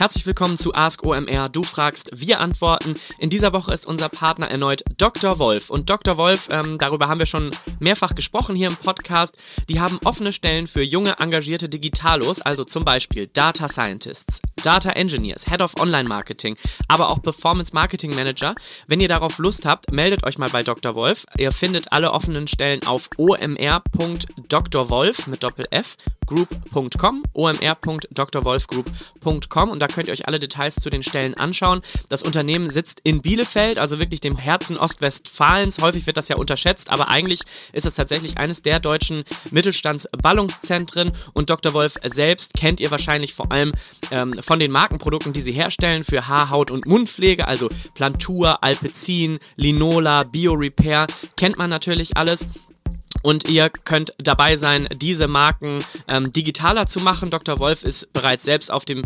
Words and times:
Herzlich 0.00 0.24
willkommen 0.24 0.56
zu 0.56 0.72
Ask 0.72 1.04
OMR. 1.04 1.50
Du 1.50 1.62
fragst, 1.62 2.08
wir 2.14 2.40
antworten. 2.40 2.94
In 3.18 3.28
dieser 3.28 3.52
Woche 3.52 3.74
ist 3.74 3.84
unser 3.84 4.08
Partner 4.08 4.50
erneut 4.50 4.82
Dr. 4.96 5.38
Wolf. 5.38 5.68
Und 5.68 5.90
Dr. 5.90 6.16
Wolf, 6.16 6.48
ähm, 6.50 6.78
darüber 6.78 7.06
haben 7.06 7.18
wir 7.18 7.26
schon 7.26 7.50
mehrfach 7.80 8.14
gesprochen 8.14 8.56
hier 8.56 8.68
im 8.68 8.76
Podcast, 8.76 9.36
die 9.68 9.78
haben 9.78 10.00
offene 10.02 10.32
Stellen 10.32 10.68
für 10.68 10.82
junge, 10.82 11.18
engagierte 11.18 11.68
Digitalos, 11.68 12.40
also 12.40 12.64
zum 12.64 12.82
Beispiel 12.82 13.26
Data 13.26 13.68
Scientists, 13.68 14.40
Data 14.62 14.90
Engineers, 14.90 15.48
Head 15.48 15.62
of 15.62 15.80
Online 15.80 16.08
Marketing, 16.08 16.56
aber 16.88 17.08
auch 17.08 17.22
Performance 17.22 17.72
Marketing 17.74 18.14
Manager. 18.14 18.54
Wenn 18.86 19.00
ihr 19.00 19.08
darauf 19.08 19.38
Lust 19.38 19.66
habt, 19.66 19.90
meldet 19.92 20.24
euch 20.24 20.38
mal 20.38 20.50
bei 20.50 20.62
Dr. 20.62 20.94
Wolf. 20.94 21.26
Ihr 21.38 21.52
findet 21.52 21.92
alle 21.92 22.12
offenen 22.12 22.48
Stellen 22.48 22.86
auf 22.86 23.08
omr.drwolf 23.16 25.26
mit 25.26 25.42
Doppel 25.42 25.66
F 25.70 25.96
group.com, 26.30 27.24
omr.drwolfgroup.com 27.32 29.70
und 29.70 29.80
da 29.80 29.88
könnt 29.88 30.06
ihr 30.06 30.12
euch 30.12 30.28
alle 30.28 30.38
Details 30.38 30.76
zu 30.76 30.88
den 30.88 31.02
Stellen 31.02 31.34
anschauen. 31.34 31.80
Das 32.08 32.22
Unternehmen 32.22 32.70
sitzt 32.70 33.00
in 33.02 33.20
Bielefeld, 33.20 33.78
also 33.78 33.98
wirklich 33.98 34.20
dem 34.20 34.36
Herzen 34.36 34.76
Ostwestfalens. 34.76 35.82
Häufig 35.82 36.06
wird 36.06 36.16
das 36.16 36.28
ja 36.28 36.36
unterschätzt, 36.36 36.88
aber 36.88 37.08
eigentlich 37.08 37.40
ist 37.72 37.84
es 37.84 37.94
tatsächlich 37.94 38.38
eines 38.38 38.62
der 38.62 38.78
deutschen 38.78 39.24
Mittelstandsballungszentren 39.50 41.10
und 41.32 41.50
Dr. 41.50 41.74
Wolf 41.74 41.94
selbst 42.04 42.54
kennt 42.54 42.78
ihr 42.78 42.92
wahrscheinlich 42.92 43.34
vor 43.34 43.50
allem 43.50 43.72
ähm, 44.12 44.40
von 44.50 44.58
den 44.58 44.72
Markenprodukten, 44.72 45.32
die 45.32 45.42
sie 45.42 45.52
herstellen 45.52 46.02
für 46.02 46.26
Haar, 46.26 46.50
Haut 46.50 46.72
und 46.72 46.84
Mundpflege, 46.84 47.46
also 47.46 47.68
Plantur, 47.94 48.64
Alpecin, 48.64 49.38
Linola, 49.54 50.24
BioRepair, 50.24 51.06
kennt 51.36 51.56
man 51.56 51.70
natürlich 51.70 52.16
alles. 52.16 52.48
Und 53.22 53.48
ihr 53.48 53.70
könnt 53.70 54.12
dabei 54.18 54.56
sein, 54.56 54.88
diese 54.92 55.28
Marken 55.28 55.84
ähm, 56.08 56.32
digitaler 56.32 56.88
zu 56.88 56.98
machen. 56.98 57.30
Dr. 57.30 57.60
Wolf 57.60 57.84
ist 57.84 58.12
bereits 58.12 58.44
selbst 58.44 58.72
auf 58.72 58.84
dem 58.84 59.04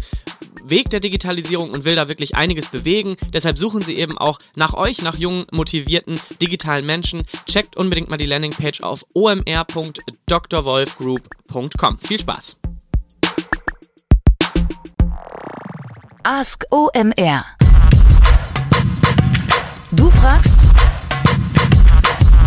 Weg 0.64 0.88
der 0.88 1.00
Digitalisierung 1.00 1.72
und 1.72 1.84
will 1.84 1.94
da 1.94 2.08
wirklich 2.08 2.36
einiges 2.36 2.68
bewegen. 2.68 3.18
Deshalb 3.34 3.58
suchen 3.58 3.82
sie 3.82 3.98
eben 3.98 4.16
auch 4.16 4.38
nach 4.56 4.72
euch, 4.72 5.02
nach 5.02 5.19
jungen, 5.19 5.44
motivierten, 5.52 6.19
digitalen 6.41 6.86
Menschen. 6.86 7.24
Checkt 7.44 7.76
unbedingt 7.76 8.08
mal 8.08 8.16
die 8.16 8.24
Landingpage 8.24 8.80
auf 8.80 9.04
omr.drwolfgroup.com. 9.12 11.98
Viel 11.98 12.20
Spaß! 12.20 12.63
Ask 16.27 16.64
OMR. 16.70 17.44
Du 19.92 20.11
fragst, 20.11 20.72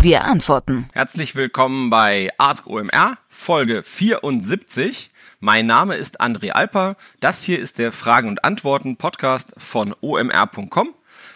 wir 0.00 0.24
antworten. 0.24 0.90
Herzlich 0.92 1.36
willkommen 1.36 1.88
bei 1.88 2.28
Ask 2.38 2.66
OMR, 2.66 3.18
Folge 3.28 3.84
74. 3.84 5.12
Mein 5.38 5.66
Name 5.66 5.94
ist 5.94 6.20
André 6.20 6.50
Alper. 6.50 6.96
Das 7.20 7.44
hier 7.44 7.60
ist 7.60 7.78
der 7.78 7.92
Fragen 7.92 8.26
und 8.26 8.42
Antworten 8.42 8.96
Podcast 8.96 9.54
von 9.58 9.94
omr.com. 10.00 10.88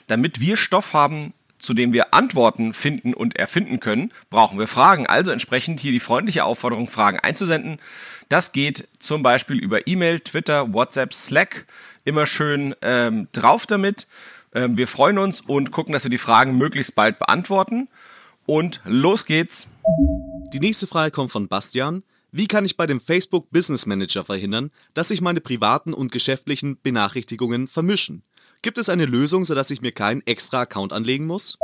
Damit 0.09 0.41
wir 0.41 0.56
Stoff 0.56 0.95
haben, 0.95 1.34
zu 1.63 1.75
dem 1.75 1.93
wir 1.93 2.13
Antworten 2.13 2.75
finden 2.75 3.15
und 3.15 3.37
erfinden 3.37 3.79
können, 3.79 4.13
brauchen 4.31 4.59
wir 4.59 4.67
Fragen. 4.67 5.07
Also 5.07 5.31
entsprechend 5.31 5.79
hier 5.79 5.93
die 5.93 6.01
freundliche 6.01 6.45
Aufforderung, 6.45 6.89
Fragen 6.89 7.21
einzusenden. 7.21 7.79
Das 8.29 8.51
geht 8.51 8.89
zum 8.99 9.23
Beispiel 9.23 9.59
über 9.59 9.87
E-Mail, 9.87 10.19
Twitter, 10.21 10.75
WhatsApp, 10.75 11.15
Slack. 11.15 11.67
Immer 12.05 12.27
schön 12.27 12.75
ähm, 12.83 13.29
drauf 13.31 13.67
damit. 13.67 14.09
Ähm, 14.55 14.77
wir 14.77 14.89
freuen 14.89 15.19
uns 15.19 15.41
und 15.41 15.71
gucken, 15.71 15.93
dass 15.93 16.03
wir 16.03 16.11
die 16.11 16.19
Fragen 16.19 16.59
möglichst 16.59 16.97
bald 16.97 17.21
beantworten. 17.21 17.89
Und 18.45 18.81
los 18.85 19.25
geht's. 19.25 19.69
Die 20.53 20.61
nächste 20.61 20.89
Frage 20.89 21.13
kommt 21.13 21.31
von 21.31 21.47
Bastian. 21.47 22.03
Wie 22.33 22.49
kann 22.49 22.65
ich 22.65 22.77
bei 22.77 22.87
dem 22.87 23.01
Facebook 23.01 23.51
Business 23.51 23.87
Manager 23.87 24.25
verhindern, 24.25 24.73
dass 24.95 25.09
sich 25.09 25.21
meine 25.21 25.41
privaten 25.41 25.95
und 25.95 26.11
geschäftlichen 26.11 26.77
Benachrichtigungen 26.83 27.69
vermischen? 27.69 28.25
Gibt 28.65 28.79
es 28.79 28.89
eine 28.89 29.07
Lösung, 29.07 29.45
sodass 29.45 29.73
ich 29.73 29.83
mir 29.83 29.91
keinen 29.91 30.23
extra 30.25 30.61
Account 30.61 30.93
anlegen 30.93 31.27
muss? 31.27 31.59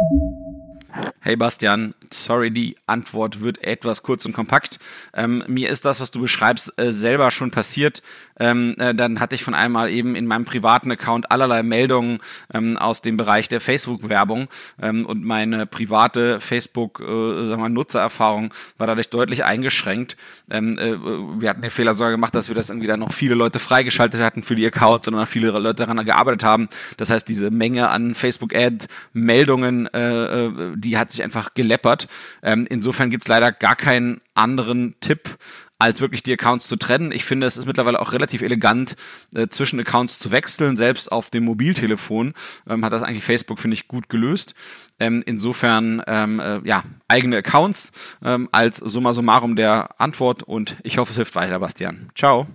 Hey 1.20 1.36
Bastian, 1.36 1.94
sorry, 2.11 2.51
die 2.51 2.77
Antwort 2.86 3.42
wird 3.42 3.63
etwas 3.63 4.02
kurz 4.02 4.24
und 4.24 4.33
kompakt. 4.33 4.79
Ähm, 5.13 5.45
mir 5.46 5.68
ist 5.68 5.85
das, 5.85 6.01
was 6.01 6.11
du 6.11 6.20
beschreibst, 6.20 6.79
äh, 6.79 6.90
selber 6.90 7.30
schon 7.30 7.51
passiert. 7.51 8.02
Ähm, 8.40 8.77
äh, 8.79 8.95
dann 8.95 9.20
hatte 9.20 9.35
ich 9.35 9.45
von 9.45 9.55
einmal 9.55 9.90
eben 9.90 10.14
in 10.14 10.27
meinem 10.27 10.45
privaten 10.45 10.90
Account 10.90 11.30
allerlei 11.30 11.63
Meldungen 11.63 12.18
ähm, 12.55 12.79
aus 12.79 13.02
dem 13.02 13.17
Bereich 13.17 13.48
der 13.48 13.61
Facebook-Werbung 13.61 14.48
ähm, 14.80 15.05
und 15.05 15.24
meine 15.24 15.67
private 15.67 16.40
Facebook-Nutzererfahrung 16.40 18.46
äh, 18.46 18.79
war 18.79 18.86
dadurch 18.86 19.11
deutlich 19.11 19.45
eingeschränkt. 19.45 20.17
Ähm, 20.51 20.79
äh, 20.79 20.96
wir 21.40 21.51
hatten 21.51 21.63
den 21.63 21.70
Fehler 21.70 21.95
sogar 21.95 22.13
gemacht, 22.13 22.34
dass 22.34 22.48
wir 22.48 22.55
das 22.55 22.70
irgendwie 22.70 22.86
dann 22.86 23.01
noch 23.01 23.13
viele 23.13 23.34
Leute 23.34 23.58
freigeschaltet 23.58 24.23
hatten 24.23 24.42
für 24.42 24.55
die 24.55 24.67
Accounts, 24.67 25.07
sondern 25.07 25.27
viele 25.27 25.51
Leute 25.51 25.84
daran 25.84 26.05
gearbeitet 26.07 26.45
haben. 26.45 26.68
Das 26.96 27.11
heißt, 27.11 27.29
diese 27.29 27.51
Menge 27.51 27.89
an 27.89 28.14
Facebook-Ad-Meldungen, 28.14 29.92
äh, 29.92 30.46
äh, 30.46 30.77
die 30.89 30.99
hat 30.99 31.11
sich 31.11 31.23
einfach 31.23 31.55
geleppert. 31.55 32.09
Ähm, 32.43 32.67
insofern 32.69 33.11
gibt's 33.11 33.29
leider 33.29 33.53
gar 33.53 33.77
keinen 33.77 34.21
anderen 34.35 34.95
Tipp, 35.01 35.39
als 35.79 36.01
wirklich 36.01 36.23
die 36.23 36.33
Accounts 36.33 36.67
zu 36.67 36.77
trennen. 36.77 37.13
Ich 37.13 37.25
finde, 37.25 37.47
es 37.47 37.57
ist 37.57 37.67
mittlerweile 37.67 38.01
auch 38.01 38.13
relativ 38.13 38.43
elegant, 38.43 38.97
äh, 39.35 39.49
zwischen 39.49 39.79
Accounts 39.79 40.19
zu 40.19 40.33
wechseln. 40.33 40.75
Selbst 40.75 41.13
auf 41.13 41.31
dem 41.31 41.45
Mobiltelefon 41.45 42.35
ähm, 42.69 42.85
hat 42.85 42.93
das 42.93 43.03
eigentlich 43.03 43.23
Facebook, 43.23 43.61
finde 43.61 43.75
ich, 43.75 43.87
gut 43.87 44.09
gelöst. 44.09 44.55
Ähm, 44.99 45.23
insofern, 45.25 46.03
ähm, 46.07 46.41
äh, 46.41 46.61
ja, 46.65 46.83
eigene 47.07 47.37
Accounts 47.37 47.93
ähm, 48.25 48.49
als 48.51 48.79
summa 48.79 49.13
summarum 49.13 49.55
der 49.55 50.01
Antwort 50.01 50.43
und 50.43 50.77
ich 50.83 50.99
hoffe, 50.99 51.11
es 51.11 51.17
hilft 51.17 51.37
weiter, 51.37 51.61
Bastian. 51.61 52.11
Ciao. 52.17 52.49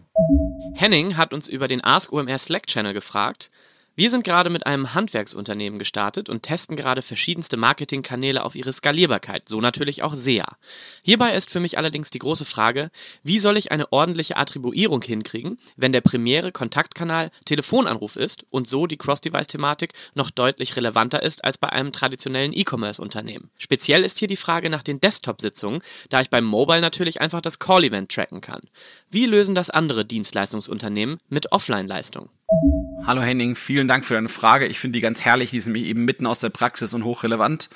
Henning 0.76 1.16
hat 1.16 1.34
uns 1.34 1.48
über 1.48 1.68
den 1.68 1.84
Ask 1.84 2.12
OMR 2.12 2.38
Slack 2.38 2.68
Channel 2.68 2.94
gefragt, 2.94 3.52
wir 3.96 4.10
sind 4.10 4.24
gerade 4.24 4.50
mit 4.50 4.66
einem 4.66 4.96
Handwerksunternehmen 4.96 5.78
gestartet 5.78 6.28
und 6.28 6.42
testen 6.42 6.76
gerade 6.76 7.04
verschiedenste 7.04 7.58
Marketingkanäle 7.58 8.44
auf 8.44 8.56
ihre 8.56 8.74
Skalierbarkeit, 8.74 9.48
so 9.48 9.62
natürlich 9.62 10.02
auch 10.02 10.16
SEA. 10.16 10.58
Hierbei 11.04 11.36
ist 11.36 11.52
für 11.52 11.60
mich 11.60 11.78
allerdings 11.78 12.10
die 12.10 12.18
große 12.18 12.46
Frage, 12.46 12.90
wie 13.22 13.38
soll 13.38 13.56
ich 13.56 13.72
eine 13.72 13.92
ordentliche 13.94 14.38
Attribuierung 14.38 15.04
hinkriegen, 15.04 15.60
wenn 15.78 15.92
der 15.92 16.02
primäre 16.02 16.52
Kontaktkanal 16.52 17.30
Telefonanruf 17.46 18.16
ist 18.16 18.46
und 18.50 18.68
so 18.68 18.88
die 18.88 18.98
Cross-Device-Thematik 18.98 19.94
noch 20.16 20.32
deutlich 20.32 20.76
relevanter 20.76 21.22
ist 21.22 21.44
als 21.44 21.60
bei 21.60 21.70
einem 21.70 21.92
traditionellen 21.92 22.54
E-Commerce-Unternehmen. 22.54 23.52
Speziell 23.60 24.04
ist 24.04 24.18
hier 24.18 24.28
die 24.28 24.38
Frage 24.38 24.72
nach 24.72 24.82
den 24.82 25.02
Desktop-Sitzungen, 25.02 25.84
da 26.10 26.20
ich 26.20 26.32
beim 26.32 26.46
Mobile 26.46 26.82
natürlich 26.82 27.22
einfach 27.22 27.42
das 27.42 27.60
Call-Event 27.60 28.12
tracken 28.12 28.42
kann. 28.42 28.62
Wie 29.12 29.28
lösen 29.28 29.54
das 29.54 29.70
andere 29.70 30.04
Dienstleistungsunternehmen 30.04 31.20
mit 31.30 31.52
Offline-Leistung? 31.52 32.32
Hallo 33.06 33.22
Henning, 33.22 33.56
vielen 33.56 33.88
Dank 33.88 34.06
für 34.06 34.14
deine 34.14 34.30
Frage. 34.30 34.66
Ich 34.66 34.80
finde 34.80 34.98
die 34.98 35.02
ganz 35.02 35.22
herrlich, 35.22 35.52
die 35.52 35.58
ist 35.58 35.66
nämlich 35.66 35.86
eben 35.86 36.06
mitten 36.06 36.26
aus 36.26 36.40
der 36.40 36.50
Praxis 36.50 36.94
und 36.94 37.04
hochrelevant. 37.04 37.70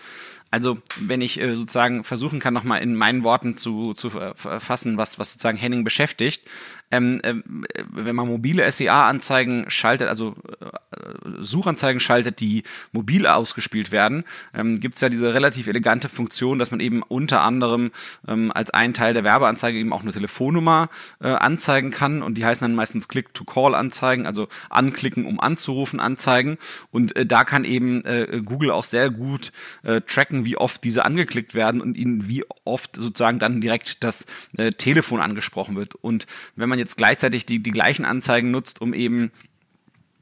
Also, 0.52 0.78
wenn 1.00 1.22
ich 1.22 1.40
äh, 1.40 1.56
sozusagen 1.56 2.04
versuchen 2.04 2.40
kann, 2.40 2.54
nochmal 2.54 2.82
in 2.82 2.96
meinen 2.96 3.24
Worten 3.24 3.58
zu, 3.58 3.94
zu 3.94 4.10
fassen, 4.36 4.98
was, 4.98 5.20
was 5.20 5.34
sozusagen 5.34 5.58
Henning 5.58 5.84
beschäftigt, 5.84 6.44
ähm, 6.92 7.20
äh, 7.24 7.36
wenn 7.92 8.16
man 8.16 8.28
mobile 8.28 8.70
SEA-Anzeigen 8.72 9.66
schaltet, 9.70 10.08
also 10.08 10.36
äh, 10.62 10.68
Suchanzeigen 11.42 12.00
schaltet, 12.00 12.40
die 12.40 12.64
mobil 12.92 13.28
ausgespielt 13.28 13.92
werden, 13.92 14.24
ähm, 14.54 14.80
gibt 14.80 14.96
es 14.96 15.02
ja 15.02 15.10
diese 15.10 15.34
relativ 15.34 15.68
elegante 15.68 16.08
Funktion, 16.08 16.60
dass 16.60 16.72
man 16.72 16.80
eben 16.80 17.04
unter 17.04 17.42
anderem 17.42 17.92
ähm, 18.28 18.52
als 18.54 18.72
ein 18.72 18.94
Teil 18.94 19.14
der 19.14 19.26
Werbeanzeige 19.26 19.78
eben 19.78 19.92
auch 19.92 20.02
eine 20.02 20.14
Telefonnummer 20.14 20.90
äh, 21.20 21.28
anzeigen 21.28 21.92
kann 21.92 22.24
und 22.24 22.36
die 22.36 22.46
heißen 22.46 22.64
dann 22.64 22.76
meistens 22.76 23.10
Click-to-Call-Anzeigen, 23.10 24.26
also 24.26 24.48
anklicken, 24.70 25.26
um 25.26 25.40
anzurufen, 25.40 26.00
Anzeigen. 26.00 26.58
Und 26.92 27.16
äh, 27.16 27.26
da 27.26 27.44
kann 27.44 27.66
eben 27.66 28.06
äh, 28.06 28.42
Google 28.46 28.72
auch 28.72 28.86
sehr 28.86 29.10
gut 29.10 29.52
äh, 29.84 30.00
tracken, 30.38 30.46
wie 30.46 30.58
oft 30.58 30.84
diese 30.84 31.06
angeklickt 31.06 31.54
werden 31.54 31.82
und 31.82 31.98
ihnen 31.98 32.28
wie 32.28 32.44
oft 32.64 32.96
sozusagen 32.96 33.40
dann 33.40 33.62
direkt 33.62 34.04
das 34.04 34.26
äh, 34.58 34.72
Telefon 34.72 35.22
angesprochen 35.22 35.76
wird. 35.76 35.96
Und 35.96 36.28
wenn 36.56 36.70
man 36.70 36.80
jetzt 36.80 36.98
gleichzeitig 36.98 37.46
die, 37.46 37.60
die 37.60 37.72
gleichen 37.72 38.06
Anzeigen 38.06 38.52
nutzt, 38.52 38.82
um 38.82 38.94
eben 38.94 39.32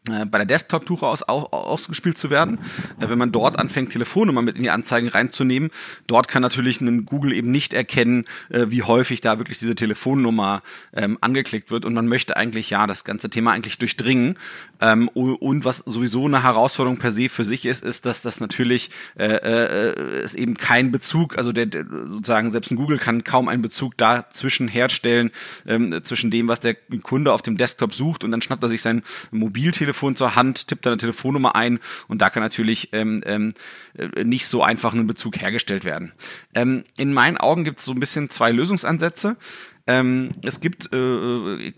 bei 0.06 0.38
der 0.38 0.46
Desktop-Tuche 0.46 1.08
aus, 1.08 1.24
aus, 1.24 1.52
ausgespielt 1.52 2.18
zu 2.18 2.30
werden. 2.30 2.60
Äh, 3.00 3.10
wenn 3.10 3.18
man 3.18 3.32
dort 3.32 3.60
anfängt, 3.60 3.92
Telefonnummer 3.92 4.42
mit 4.42 4.56
in 4.56 4.64
die 4.64 4.70
Anzeigen 4.70 5.08
reinzunehmen, 5.08 5.72
dort 6.08 6.28
kann 6.28 6.42
natürlich 6.42 6.82
ein 6.82 7.06
Google 7.06 7.34
eben 7.34 7.52
nicht 7.52 7.74
erkennen, 7.74 8.26
äh, 8.50 8.66
wie 8.70 8.84
häufig 8.84 9.22
da 9.22 9.40
wirklich 9.40 9.58
diese 9.58 9.76
Telefonnummer 9.76 10.62
ähm, 10.94 11.18
angeklickt 11.22 11.72
wird. 11.72 11.86
Und 11.86 11.94
man 11.94 12.08
möchte 12.08 12.38
eigentlich 12.38 12.70
ja 12.70 12.88
das 12.88 13.04
ganze 13.04 13.30
Thema 13.30 13.52
eigentlich 13.52 13.78
durchdringen. 13.78 14.38
Ähm, 14.82 15.08
und 15.08 15.66
was 15.66 15.78
sowieso 15.80 16.26
eine 16.26 16.44
Herausforderung 16.44 16.98
per 16.98 17.12
se 17.12 17.30
für 17.30 17.46
sich 17.46 17.66
ist, 17.66 17.84
ist, 17.84 18.06
dass 18.06 18.22
das 18.22 18.40
natürlich 18.40 18.92
äh, 19.18 19.26
äh, 19.26 20.20
es 20.20 20.34
eben 20.34 20.56
kein 20.56 20.92
Bezug, 20.92 21.38
also 21.38 21.52
der, 21.52 21.66
der 21.66 21.86
sozusagen 21.86 22.52
selbst 22.52 22.72
ein 22.72 22.76
Google 22.76 22.98
kann 22.98 23.24
kaum 23.24 23.48
einen 23.48 23.62
Bezug 23.62 23.98
dazwischen 23.98 24.68
herstellen, 24.68 25.32
ähm, 25.66 26.04
zwischen 26.04 26.30
dem, 26.30 26.48
was 26.48 26.60
der 26.60 26.76
Kunde 27.04 27.34
auf 27.34 27.42
dem 27.42 27.58
Desktop 27.58 27.94
sucht 27.94 28.24
und 28.24 28.32
dann 28.32 28.42
schnappt 28.42 28.64
er 28.64 28.70
sich 28.70 28.82
sein 28.82 29.02
Mobiltelefon 29.32 29.95
Telefon 29.96 30.16
zur 30.18 30.36
Hand, 30.36 30.68
tippt 30.68 30.86
eine 30.88 30.98
Telefonnummer 30.98 31.56
ein 31.56 31.80
und 32.08 32.22
da 32.22 32.30
kann 32.30 32.44
natürlich 32.44 32.90
ähm, 32.92 33.22
ähm, 33.26 33.54
äh, 33.98 34.26
nicht 34.26 34.48
so 34.48 34.62
einfach 34.62 34.94
ein 34.94 35.08
Bezug 35.08 35.42
hergestellt 35.42 35.86
werden. 35.86 36.12
Ähm, 36.54 36.84
in 36.98 37.14
meinen 37.14 37.38
Augen 37.38 37.64
gibt 37.64 37.80
es 37.80 37.86
so 37.86 37.94
ein 37.94 38.00
bisschen 38.00 38.30
zwei 38.30 38.52
Lösungsansätze. 38.52 39.38
Ähm, 39.88 40.32
es 40.44 40.62
gibt 40.62 40.92
äh, 40.94 40.98
äh 40.98 41.72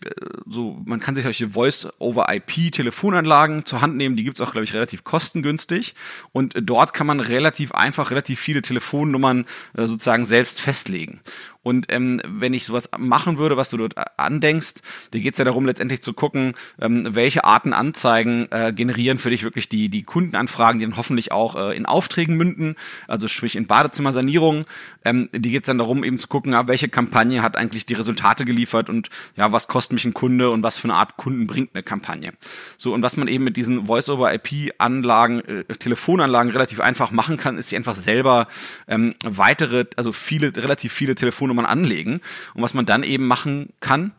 so, 0.45 0.81
man 0.85 1.01
kann 1.01 1.13
sich 1.13 1.25
solche 1.25 1.49
Voice-over-IP-Telefonanlagen 1.49 3.65
zur 3.65 3.81
Hand 3.81 3.97
nehmen, 3.97 4.15
die 4.15 4.23
gibt 4.23 4.39
es 4.39 4.47
auch, 4.47 4.53
glaube 4.53 4.63
ich, 4.63 4.73
relativ 4.73 5.03
kostengünstig. 5.03 5.93
Und 6.31 6.53
dort 6.61 6.93
kann 6.93 7.05
man 7.05 7.19
relativ 7.19 7.73
einfach, 7.73 8.11
relativ 8.11 8.39
viele 8.39 8.61
Telefonnummern 8.61 9.43
äh, 9.75 9.85
sozusagen 9.85 10.23
selbst 10.23 10.61
festlegen. 10.61 11.19
Und 11.67 11.87
ähm, 11.89 12.21
wenn 12.25 12.53
ich 12.53 12.63
sowas 12.63 12.89
machen 12.97 13.37
würde, 13.37 13.57
was 13.57 13.69
du 13.71 13.75
dort 13.75 13.93
andenkst, 14.17 14.75
dir 15.13 15.19
geht 15.19 15.33
es 15.33 15.37
ja 15.37 15.43
darum, 15.43 15.65
letztendlich 15.65 16.01
zu 16.01 16.13
gucken, 16.13 16.53
ähm, 16.79 17.09
welche 17.11 17.43
Arten 17.43 17.73
Anzeigen 17.73 18.47
äh, 18.51 18.71
generieren 18.71 19.19
für 19.19 19.31
dich 19.31 19.43
wirklich 19.43 19.67
die, 19.67 19.89
die 19.89 20.03
Kundenanfragen, 20.03 20.79
die 20.79 20.85
dann 20.85 20.95
hoffentlich 20.95 21.33
auch 21.33 21.57
äh, 21.57 21.75
in 21.75 21.85
Aufträgen 21.85 22.37
münden, 22.37 22.77
also 23.09 23.27
sprich 23.27 23.57
in 23.57 23.67
Badezimmersanierung. 23.67 24.63
Ähm, 25.03 25.27
die 25.33 25.51
geht 25.51 25.63
es 25.63 25.67
dann 25.67 25.77
darum, 25.77 26.05
eben 26.05 26.17
zu 26.19 26.29
gucken, 26.29 26.53
ja, 26.53 26.69
welche 26.69 26.87
Kampagne 26.87 27.41
hat 27.41 27.57
eigentlich 27.57 27.85
die 27.85 27.95
Resultate 27.95 28.45
geliefert 28.45 28.89
und 28.89 29.09
ja, 29.35 29.51
was 29.51 29.67
kostet 29.67 29.91
mich 29.91 30.05
ein 30.05 30.13
Kunde 30.13 30.49
und 30.51 30.63
was 30.63 30.77
für 30.77 30.85
eine 30.85 30.93
Art 30.93 31.17
Kunden 31.17 31.47
bringt 31.47 31.71
eine 31.73 31.83
Kampagne. 31.83 32.31
So, 32.77 32.93
und 32.93 33.01
was 33.01 33.17
man 33.17 33.27
eben 33.27 33.43
mit 33.43 33.57
diesen 33.57 33.87
Voice-over-IP-Anlagen, 33.87 35.41
äh, 35.41 35.63
Telefonanlagen 35.75 36.53
relativ 36.53 36.79
einfach 36.79 37.11
machen 37.11 37.35
kann, 37.35 37.57
ist 37.57 37.67
sie 37.67 37.75
einfach 37.75 37.97
selber 37.97 38.47
ähm, 38.87 39.15
weitere, 39.25 39.83
also 39.97 40.13
viele, 40.13 40.55
relativ 40.55 40.93
viele 40.93 41.13
Telefonnummern 41.13 41.56
man 41.57 41.65
anlegen. 41.65 42.21
Und 42.54 42.62
was 42.62 42.74
man 42.74 42.86
dann 42.86 43.04
eben 43.04 43.27
machen 43.27 43.69
kann, 43.81 44.12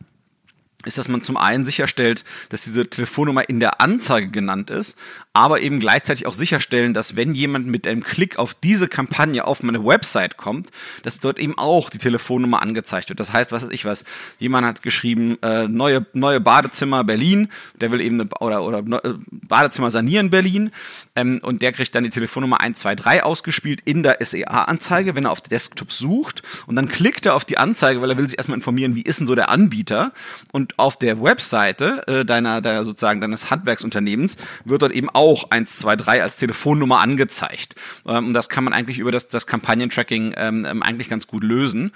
ist, 0.85 0.97
dass 0.97 1.09
man 1.09 1.21
zum 1.23 1.35
einen 1.35 1.65
sicherstellt, 1.65 2.23
dass 2.47 2.63
diese 2.63 2.89
Telefonnummer 2.89 3.49
in 3.49 3.59
der 3.59 3.81
Anzeige 3.81 4.29
genannt 4.29 4.69
ist, 4.69 4.97
aber 5.33 5.61
eben 5.61 5.81
gleichzeitig 5.81 6.25
auch 6.25 6.33
sicherstellen, 6.33 6.93
dass 6.93 7.17
wenn 7.17 7.33
jemand 7.33 7.67
mit 7.67 7.85
einem 7.85 8.01
Klick 8.01 8.39
auf 8.39 8.53
diese 8.53 8.87
Kampagne 8.87 9.45
auf 9.45 9.61
meine 9.61 9.85
Website 9.85 10.37
kommt, 10.37 10.69
dass 11.03 11.19
dort 11.19 11.37
eben 11.37 11.57
auch 11.57 11.89
die 11.89 11.97
Telefonnummer 11.97 12.61
angezeigt 12.61 13.09
wird. 13.09 13.19
Das 13.19 13.33
heißt, 13.33 13.51
was 13.51 13.63
weiß 13.63 13.71
ich 13.71 13.83
was, 13.83 14.05
jemand 14.37 14.65
hat 14.65 14.81
geschrieben, 14.81 15.37
äh, 15.41 15.67
neue, 15.67 16.05
neue 16.13 16.39
Badezimmer 16.39 17.03
Berlin, 17.03 17.49
der 17.81 17.91
will 17.91 17.99
eben 17.99 18.21
eine, 18.21 18.29
oder, 18.39 18.63
oder 18.63 19.03
äh, 19.03 19.15
Badezimmer 19.29 19.91
sanieren 19.91 20.29
Berlin 20.29 20.71
ähm, 21.17 21.41
und 21.43 21.61
der 21.61 21.73
kriegt 21.73 21.93
dann 21.93 22.05
die 22.05 22.09
Telefonnummer 22.09 22.61
123 22.61 23.23
ausgespielt 23.23 23.81
in 23.83 24.01
der 24.01 24.17
SEA-Anzeige, 24.21 25.15
wenn 25.15 25.25
er 25.25 25.31
auf 25.31 25.41
Desktop 25.41 25.91
sucht 25.91 26.41
und 26.67 26.77
dann 26.77 26.87
klickt 26.87 27.25
er 27.25 27.35
auf 27.35 27.43
die 27.43 27.57
Anzeige, 27.57 28.01
weil 28.01 28.11
er 28.11 28.17
will 28.17 28.29
sich 28.29 28.37
erstmal 28.37 28.57
informieren, 28.57 28.95
wie 28.95 29.01
ist 29.01 29.19
denn 29.19 29.27
so 29.27 29.35
der 29.35 29.49
Anbieter 29.49 30.13
und 30.53 30.68
auf 30.77 30.97
der 30.97 31.21
Webseite 31.21 32.03
äh, 32.07 32.25
deiner, 32.25 32.61
deiner 32.61 32.85
sozusagen 32.85 33.21
deines 33.21 33.49
Handwerksunternehmens 33.49 34.37
wird 34.65 34.81
dort 34.81 34.91
eben 34.91 35.09
auch 35.09 35.49
123 35.49 36.21
als 36.21 36.37
Telefonnummer 36.37 36.99
angezeigt. 36.99 37.75
Ähm, 38.05 38.27
und 38.27 38.33
das 38.33 38.49
kann 38.49 38.63
man 38.63 38.73
eigentlich 38.73 38.99
über 38.99 39.11
das, 39.11 39.27
das 39.27 39.47
Kampagnentracking 39.47 40.33
ähm, 40.37 40.65
ähm, 40.65 40.83
eigentlich 40.83 41.09
ganz 41.09 41.27
gut 41.27 41.43
lösen. 41.43 41.91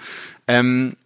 Ähm, 0.48 0.96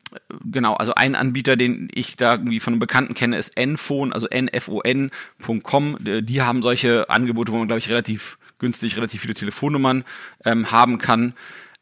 genau, 0.45 0.75
also 0.75 0.95
ein 0.95 1.15
Anbieter, 1.15 1.57
den 1.57 1.89
ich 1.93 2.17
da 2.17 2.35
irgendwie 2.35 2.61
von 2.61 2.75
einem 2.75 2.81
Bekannten 2.81 3.15
kenne, 3.15 3.37
ist 3.37 3.59
nphone, 3.59 4.13
also 4.13 4.27
nfon.com. 4.29 5.99
Die 6.01 6.43
haben 6.43 6.63
solche 6.63 7.11
Angebote, 7.11 7.53
wo 7.53 7.59
man, 7.59 7.69
glaube 7.69 7.79
ich, 7.79 7.89
relativ 7.89 8.39
günstig 8.59 8.97
relativ 8.97 9.23
viele 9.23 9.35
Telefonnummern 9.35 10.05
ähm, 10.45 10.71
haben 10.71 10.99
kann. 10.99 11.35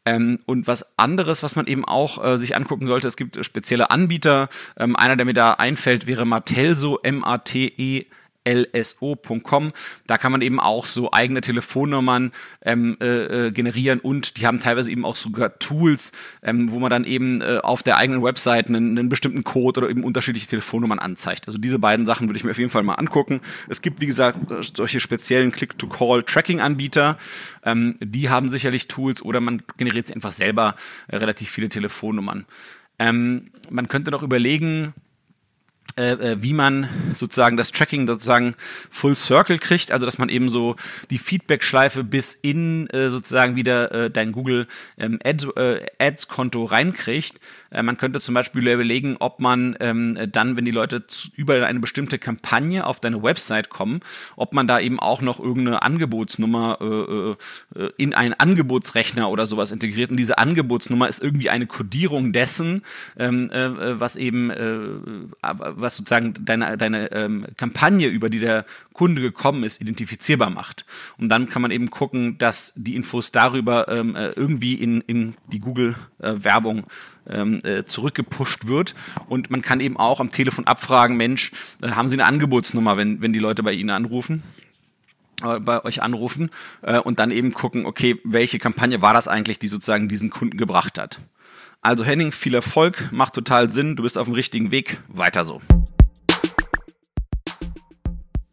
Ähm, 0.07 0.39
und 0.45 0.67
was 0.67 0.97
anderes, 0.97 1.43
was 1.43 1.57
man 1.57 1.67
eben 1.67 1.83
auch 1.83 2.23
äh, 2.23 2.37
sich 2.37 2.55
angucken 2.55 2.87
sollte, 2.87 3.09
es 3.09 3.17
gibt 3.17 3.43
spezielle 3.45 3.91
Anbieter. 3.91 4.47
Ähm, 4.77 4.95
einer, 4.95 5.17
der 5.17 5.25
mir 5.25 5.33
da 5.33 5.51
einfällt, 5.53 6.07
wäre 6.07 6.25
Matelso, 6.25 6.99
M-A-T-E 7.03 8.05
lso.com. 8.47 9.73
Da 10.05 10.17
kann 10.17 10.31
man 10.31 10.41
eben 10.41 10.59
auch 10.59 10.85
so 10.85 11.11
eigene 11.11 11.41
Telefonnummern 11.41 12.31
ähm, 12.61 12.97
äh, 13.01 13.47
äh, 13.47 13.51
generieren 13.51 13.99
und 13.99 14.37
die 14.37 14.47
haben 14.47 14.59
teilweise 14.59 14.91
eben 14.91 15.05
auch 15.05 15.15
sogar 15.15 15.59
Tools, 15.59 16.11
ähm, 16.43 16.71
wo 16.71 16.79
man 16.79 16.89
dann 16.89 17.03
eben 17.03 17.41
äh, 17.41 17.59
auf 17.61 17.83
der 17.83 17.97
eigenen 17.97 18.23
Website 18.23 18.67
einen, 18.67 18.97
einen, 18.97 19.09
bestimmten 19.09 19.43
Code 19.43 19.81
oder 19.81 19.89
eben 19.89 20.03
unterschiedliche 20.03 20.47
Telefonnummern 20.47 20.99
anzeigt. 20.99 21.47
Also 21.47 21.59
diese 21.59 21.79
beiden 21.79 22.05
Sachen 22.05 22.27
würde 22.27 22.37
ich 22.37 22.43
mir 22.43 22.51
auf 22.51 22.57
jeden 22.57 22.71
Fall 22.71 22.83
mal 22.83 22.95
angucken. 22.95 23.41
Es 23.67 23.81
gibt, 23.81 24.01
wie 24.01 24.07
gesagt, 24.07 24.39
solche 24.61 24.99
speziellen 24.99 25.51
Click-to-Call-Tracking-Anbieter. 25.51 27.17
Ähm, 27.63 27.95
die 27.99 28.29
haben 28.29 28.49
sicherlich 28.49 28.87
Tools 28.87 29.21
oder 29.21 29.39
man 29.39 29.63
generiert 29.77 30.11
einfach 30.13 30.31
selber 30.31 30.75
äh, 31.07 31.17
relativ 31.17 31.49
viele 31.49 31.69
Telefonnummern. 31.69 32.45
Ähm, 32.99 33.51
man 33.69 33.87
könnte 33.87 34.11
noch 34.11 34.23
überlegen, 34.23 34.93
äh, 35.97 36.11
äh, 36.11 36.41
wie 36.41 36.53
man 36.53 36.89
sozusagen 37.15 37.57
das 37.57 37.71
Tracking 37.71 38.07
sozusagen 38.07 38.55
Full 38.91 39.15
Circle 39.15 39.59
kriegt, 39.59 39.91
also 39.91 40.05
dass 40.05 40.17
man 40.17 40.29
eben 40.29 40.49
so 40.49 40.75
die 41.09 41.17
Feedback-Schleife 41.17 42.03
bis 42.03 42.33
in 42.33 42.87
äh, 42.87 43.09
sozusagen 43.09 43.55
wieder 43.55 43.91
äh, 43.91 44.09
dein 44.09 44.31
Google 44.31 44.67
ähm, 44.97 45.19
Ads, 45.23 45.47
äh, 45.55 45.85
Ads 45.99 46.27
Konto 46.27 46.65
reinkriegt. 46.65 47.39
Äh, 47.71 47.83
man 47.83 47.97
könnte 47.97 48.19
zum 48.19 48.33
Beispiel 48.33 48.67
überlegen, 48.67 49.17
ob 49.19 49.39
man 49.39 49.75
ähm, 49.79 50.17
dann, 50.31 50.57
wenn 50.57 50.65
die 50.65 50.71
Leute 50.71 51.07
zu, 51.07 51.29
über 51.35 51.65
eine 51.65 51.79
bestimmte 51.79 52.19
Kampagne 52.19 52.85
auf 52.85 52.99
deine 52.99 53.23
Website 53.23 53.69
kommen, 53.69 54.01
ob 54.35 54.53
man 54.53 54.67
da 54.67 54.79
eben 54.79 54.99
auch 54.99 55.21
noch 55.21 55.39
irgendeine 55.39 55.81
Angebotsnummer 55.81 57.37
in 57.97 58.13
einen 58.13 58.33
Angebotsrechner 58.33 59.29
oder 59.29 59.45
sowas 59.45 59.71
integriert. 59.71 60.11
Und 60.11 60.17
diese 60.17 60.37
Angebotsnummer 60.37 61.07
ist 61.07 61.21
irgendwie 61.21 61.49
eine 61.49 61.67
Kodierung 61.67 62.31
dessen, 62.33 62.83
ähm, 63.17 63.49
äh, 63.51 63.99
was 63.99 64.15
eben 64.15 64.49
äh, 64.49 64.67
was 65.87 65.95
sozusagen 65.95 66.33
deine, 66.41 66.77
deine 66.77 67.11
ähm, 67.13 67.45
Kampagne, 67.55 68.09
über 68.09 68.29
die 68.29 68.39
der 68.39 68.65
Kunde 68.91 69.21
gekommen 69.21 69.63
ist, 69.63 69.79
identifizierbar 69.79 70.49
macht. 70.49 70.85
Und 71.17 71.29
dann 71.29 71.47
kann 71.47 71.61
man 71.61 71.71
eben 71.71 71.89
gucken, 71.89 72.37
dass 72.37 72.73
die 72.75 72.95
Infos 72.95 73.31
darüber 73.31 73.87
ähm, 73.87 74.15
äh, 74.17 74.31
irgendwie 74.31 74.73
in, 74.73 74.99
in 75.01 75.35
die 75.49 75.59
Google-Werbung 75.59 76.79
äh, 77.25 77.39
ähm, 77.39 77.61
äh, 77.63 77.85
zurückgepusht 77.85 78.67
wird. 78.67 78.95
Und 79.29 79.49
man 79.49 79.61
kann 79.61 79.79
eben 79.79 79.95
auch 79.95 80.19
am 80.19 80.29
Telefon 80.29 80.67
abfragen, 80.67 81.15
Mensch, 81.15 81.53
äh, 81.81 81.91
haben 81.91 82.09
Sie 82.09 82.15
eine 82.15 82.25
Angebotsnummer, 82.25 82.97
wenn, 82.97 83.21
wenn 83.21 83.31
die 83.31 83.39
Leute 83.39 83.63
bei 83.63 83.71
Ihnen 83.71 83.89
anrufen? 83.89 84.43
Bei 85.39 85.85
euch 85.85 86.01
anrufen 86.01 86.49
und 87.03 87.19
dann 87.19 87.29
eben 87.29 87.53
gucken, 87.53 87.85
okay, 87.85 88.19
welche 88.23 88.57
Kampagne 88.57 89.03
war 89.03 89.13
das 89.13 89.27
eigentlich, 89.27 89.59
die 89.59 89.67
sozusagen 89.67 90.09
diesen 90.09 90.31
Kunden 90.31 90.57
gebracht 90.57 90.97
hat. 90.97 91.19
Also 91.87 92.03
Henning, 92.03 92.33
viel 92.33 92.53
Erfolg, 92.53 93.13
macht 93.13 93.33
total 93.33 93.69
Sinn, 93.69 93.95
du 93.95 94.03
bist 94.03 94.17
auf 94.17 94.25
dem 94.25 94.33
richtigen 94.33 94.71
Weg, 94.71 94.97
weiter 95.07 95.45
so. 95.45 95.61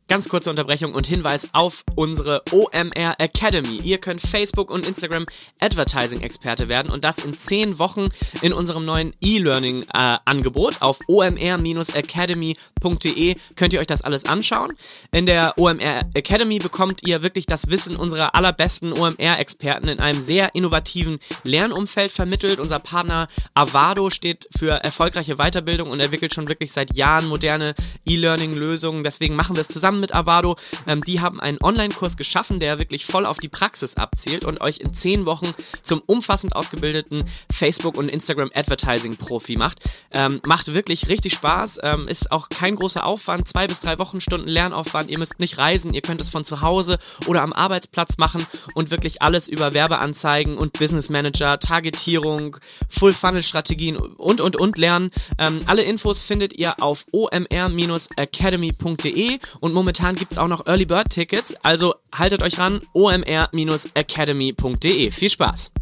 Ganz 0.07 0.29
kurze 0.29 0.51
Unterbrechung 0.51 0.93
und 0.93 1.07
Hinweis 1.07 1.49
auf 1.55 1.83
unsere 1.95 2.43
OMR 2.53 3.15
Academy. 3.19 3.81
Ihr 3.83 3.97
könnt 3.97 4.21
Facebook 4.21 4.71
und 4.71 4.87
Instagram 4.87 5.25
Advertising 5.61 6.21
Experte 6.21 6.69
werden 6.69 6.93
und 6.93 7.05
das 7.05 7.21
in 7.21 7.39
10 7.39 7.79
Wochen 7.79 8.09
in 8.43 8.53
unserem 8.53 8.85
neuen 8.85 9.15
E-Learning 9.23 9.85
äh, 9.85 10.19
Angebot 10.27 10.83
auf 10.83 10.99
omr-academy.de 11.09 13.37
könnt 13.57 13.73
ihr 13.73 13.81
euch 13.81 13.87
das 13.87 14.03
alles 14.03 14.27
anschauen. 14.27 14.75
In 15.11 15.25
der 15.25 15.57
OMR 15.57 16.03
Academy 16.13 16.59
bekommt 16.59 17.01
ihr 17.07 17.23
wirklich 17.23 17.47
das 17.47 17.71
Wissen 17.71 17.97
unserer 17.97 18.35
allerbesten 18.35 18.93
OMR 18.93 19.39
Experten 19.39 19.89
in 19.89 20.01
einem 20.01 20.21
sehr 20.21 20.55
innovativen 20.55 21.19
Lernumfeld 21.45 22.13
vermittelt. 22.13 22.61
Unser 22.61 22.79
Partner 22.79 23.29
Avado 23.55 24.11
steht 24.11 24.49
für 24.55 24.73
erfolgreiche 24.73 25.37
Weiterbildung 25.37 25.89
und 25.89 26.01
entwickelt 26.01 26.35
schon 26.35 26.51
wirklich 26.51 26.73
seit 26.73 26.95
Jahren 26.95 27.27
moderne 27.27 27.75
E-Learning 28.05 28.53
Lösungen. 28.53 29.03
Deswegen 29.03 29.35
machen 29.35 29.57
wir 29.57 29.63
es 29.63 29.69
zusammen 29.69 29.94
zusammen 29.95 30.01
mit 30.01 30.15
Avado. 30.15 30.57
Ähm, 30.87 31.03
die 31.05 31.21
haben 31.21 31.41
einen 31.41 31.59
Online-Kurs 31.63 32.17
geschaffen, 32.17 32.59
der 32.61 32.79
wirklich 32.79 33.05
voll 33.07 33.27
auf 33.27 33.39
die 33.39 33.49
Praxis 33.49 33.97
abzielt 33.97 34.45
und 34.45 34.61
euch 34.61 34.79
in 34.79 34.95
zehn 34.95 35.27
Wochen 35.27 35.53
zum 35.83 36.01
umfassend 36.07 36.55
ausgebildeten 36.57 37.25
Facebook- 37.53 37.97
und 37.97 38.09
Instagram-Advertising-Profi 38.09 39.57
macht. 39.57 39.81
Ähm, 40.13 40.41
macht 40.45 40.73
wirklich 40.75 41.09
richtig 41.09 41.35
Spaß, 41.35 41.81
ähm, 41.83 42.07
ist 42.09 42.33
auch 42.33 42.49
kein 42.49 42.77
großer 42.77 43.05
Aufwand, 43.05 43.49
zwei 43.49 43.67
bis 43.67 43.81
drei 43.81 43.99
Wochenstunden 43.99 44.49
Lernaufwand. 44.49 45.11
Ihr 45.11 45.19
müsst 45.19 45.41
nicht 45.41 45.59
reisen, 45.59 45.93
ihr 45.95 46.03
könnt 46.03 46.21
es 46.21 46.31
von 46.31 46.45
zu 46.45 46.61
Hause 46.61 46.99
oder 47.27 47.43
am 47.43 47.53
Arbeitsplatz 47.53 48.19
machen 48.19 48.47
und 48.75 48.91
wirklich 48.91 49.23
alles 49.23 49.49
über 49.49 49.75
Werbeanzeigen 49.75 50.57
und 50.59 50.79
Business 50.79 51.09
Manager, 51.09 51.59
Targetierung, 51.59 52.59
Full-Funnel-Strategien 52.89 53.97
und, 53.97 54.41
und, 54.41 54.57
und 54.57 54.79
lernen. 54.79 55.11
Ähm, 55.39 55.63
alle 55.67 55.83
Infos 55.83 56.21
findet 56.21 56.55
ihr 56.55 56.81
auf 56.83 57.05
omr-academy.de 57.13 59.39
und 59.61 59.75
momentan 59.75 59.84
momentan 59.85 60.17
gibt 60.17 60.33
es 60.33 60.39
auch 60.39 60.49
noch 60.49 60.67
Early 60.67 60.87
Bird 60.87 61.11
Tickets, 61.11 61.55
also 61.63 61.93
haltet 62.15 62.43
euch 62.43 62.59
ran, 62.59 62.81
omr-academy.de. 62.95 65.11
Viel 65.11 65.29
Spaß! 65.29 65.73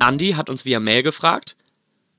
Andy 0.00 0.32
hat 0.32 0.48
uns 0.48 0.64
via 0.64 0.80
Mail 0.80 1.02
gefragt, 1.02 1.58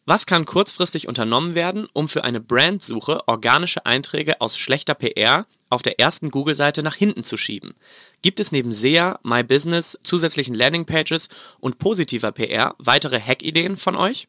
was 0.05 0.27
kann 0.27 0.45
kurzfristig 0.45 1.07
unternommen 1.07 1.55
werden, 1.55 1.87
um 1.93 2.07
für 2.07 2.23
eine 2.23 2.39
Brandsuche 2.39 3.27
organische 3.27 3.87
Einträge 3.87 4.41
aus 4.41 4.59
schlechter 4.59 4.93
PR 4.93 5.47
auf 5.71 5.81
der 5.81 5.99
ersten 5.99 6.29
Google-Seite 6.29 6.83
nach 6.83 6.95
hinten 6.95 7.23
zu 7.23 7.35
schieben? 7.35 7.73
Gibt 8.21 8.39
es 8.39 8.51
neben 8.51 8.73
SEA, 8.73 9.19
My 9.23 9.43
Business, 9.43 9.97
zusätzlichen 10.03 10.53
Landingpages 10.53 11.29
und 11.59 11.79
positiver 11.79 12.31
PR 12.31 12.75
weitere 12.77 13.19
Hack-Ideen 13.19 13.75
von 13.75 13.95
euch? 13.95 14.27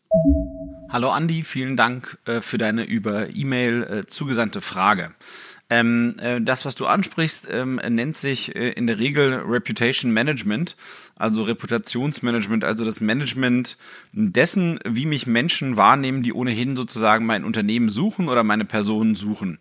Hallo 0.94 1.10
Andi, 1.10 1.42
vielen 1.42 1.76
Dank 1.76 2.18
äh, 2.24 2.40
für 2.40 2.56
deine 2.56 2.84
über 2.84 3.28
E-Mail 3.34 3.82
äh, 3.82 4.06
zugesandte 4.06 4.60
Frage. 4.60 5.10
Ähm, 5.68 6.14
äh, 6.20 6.40
das, 6.40 6.64
was 6.64 6.76
du 6.76 6.86
ansprichst, 6.86 7.48
ähm, 7.50 7.80
nennt 7.88 8.16
sich 8.16 8.54
äh, 8.54 8.68
in 8.68 8.86
der 8.86 9.00
Regel 9.00 9.42
Reputation 9.44 10.12
Management, 10.12 10.76
also 11.16 11.42
Reputationsmanagement, 11.42 12.62
also 12.62 12.84
das 12.84 13.00
Management 13.00 13.76
dessen, 14.12 14.78
wie 14.84 15.04
mich 15.04 15.26
Menschen 15.26 15.76
wahrnehmen, 15.76 16.22
die 16.22 16.32
ohnehin 16.32 16.76
sozusagen 16.76 17.26
mein 17.26 17.42
Unternehmen 17.42 17.88
suchen 17.88 18.28
oder 18.28 18.44
meine 18.44 18.64
Personen 18.64 19.16
suchen. 19.16 19.58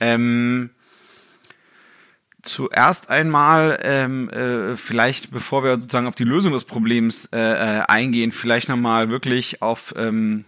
Ähm, 0.00 0.70
zuerst 2.40 3.10
einmal, 3.10 3.78
ähm, 3.82 4.30
äh, 4.30 4.78
vielleicht 4.78 5.32
bevor 5.32 5.64
wir 5.64 5.78
sozusagen 5.78 6.06
auf 6.06 6.14
die 6.14 6.24
Lösung 6.24 6.54
des 6.54 6.64
Problems 6.64 7.26
äh, 7.26 7.38
äh 7.38 7.82
eingehen, 7.88 8.32
vielleicht 8.32 8.70
nochmal 8.70 9.10
wirklich 9.10 9.60
auf 9.60 9.92
ähm, 9.98 10.46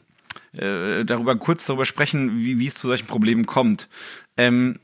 äh, 0.56 1.04
darüber 1.04 1.37
kurz 1.37 1.66
darüber 1.66 1.84
sprechen, 1.84 2.38
wie, 2.38 2.58
wie 2.58 2.66
es 2.66 2.75
zu 2.75 2.87
solchen 2.87 3.06
Problemen 3.06 3.46
kommt. 3.46 3.88
Ähm, 4.37 4.78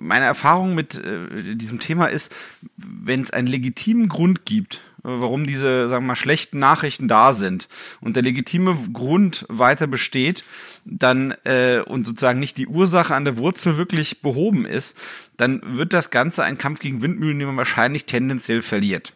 meine 0.00 0.24
Erfahrung 0.24 0.74
mit 0.74 0.96
äh, 0.96 1.54
diesem 1.54 1.78
Thema 1.78 2.06
ist, 2.06 2.34
wenn 2.76 3.22
es 3.22 3.30
einen 3.30 3.46
legitimen 3.46 4.08
Grund 4.08 4.44
gibt, 4.44 4.80
äh, 5.04 5.08
warum 5.08 5.46
diese, 5.46 5.88
sagen 5.88 6.04
wir 6.04 6.08
mal, 6.08 6.16
schlechten 6.16 6.58
Nachrichten 6.58 7.08
da 7.08 7.32
sind 7.32 7.68
und 8.00 8.16
der 8.16 8.22
legitime 8.22 8.76
Grund 8.92 9.46
weiter 9.48 9.86
besteht, 9.86 10.44
dann 10.84 11.32
äh, 11.44 11.80
und 11.80 12.06
sozusagen 12.06 12.40
nicht 12.40 12.58
die 12.58 12.66
Ursache 12.66 13.14
an 13.14 13.24
der 13.24 13.38
Wurzel 13.38 13.76
wirklich 13.76 14.22
behoben 14.22 14.64
ist, 14.64 14.98
dann 15.36 15.62
wird 15.76 15.92
das 15.92 16.10
Ganze 16.10 16.42
ein 16.42 16.58
Kampf 16.58 16.80
gegen 16.80 17.02
Windmühlen, 17.02 17.38
den 17.38 17.48
man 17.48 17.56
wahrscheinlich 17.56 18.06
tendenziell 18.06 18.62
verliert 18.62 19.12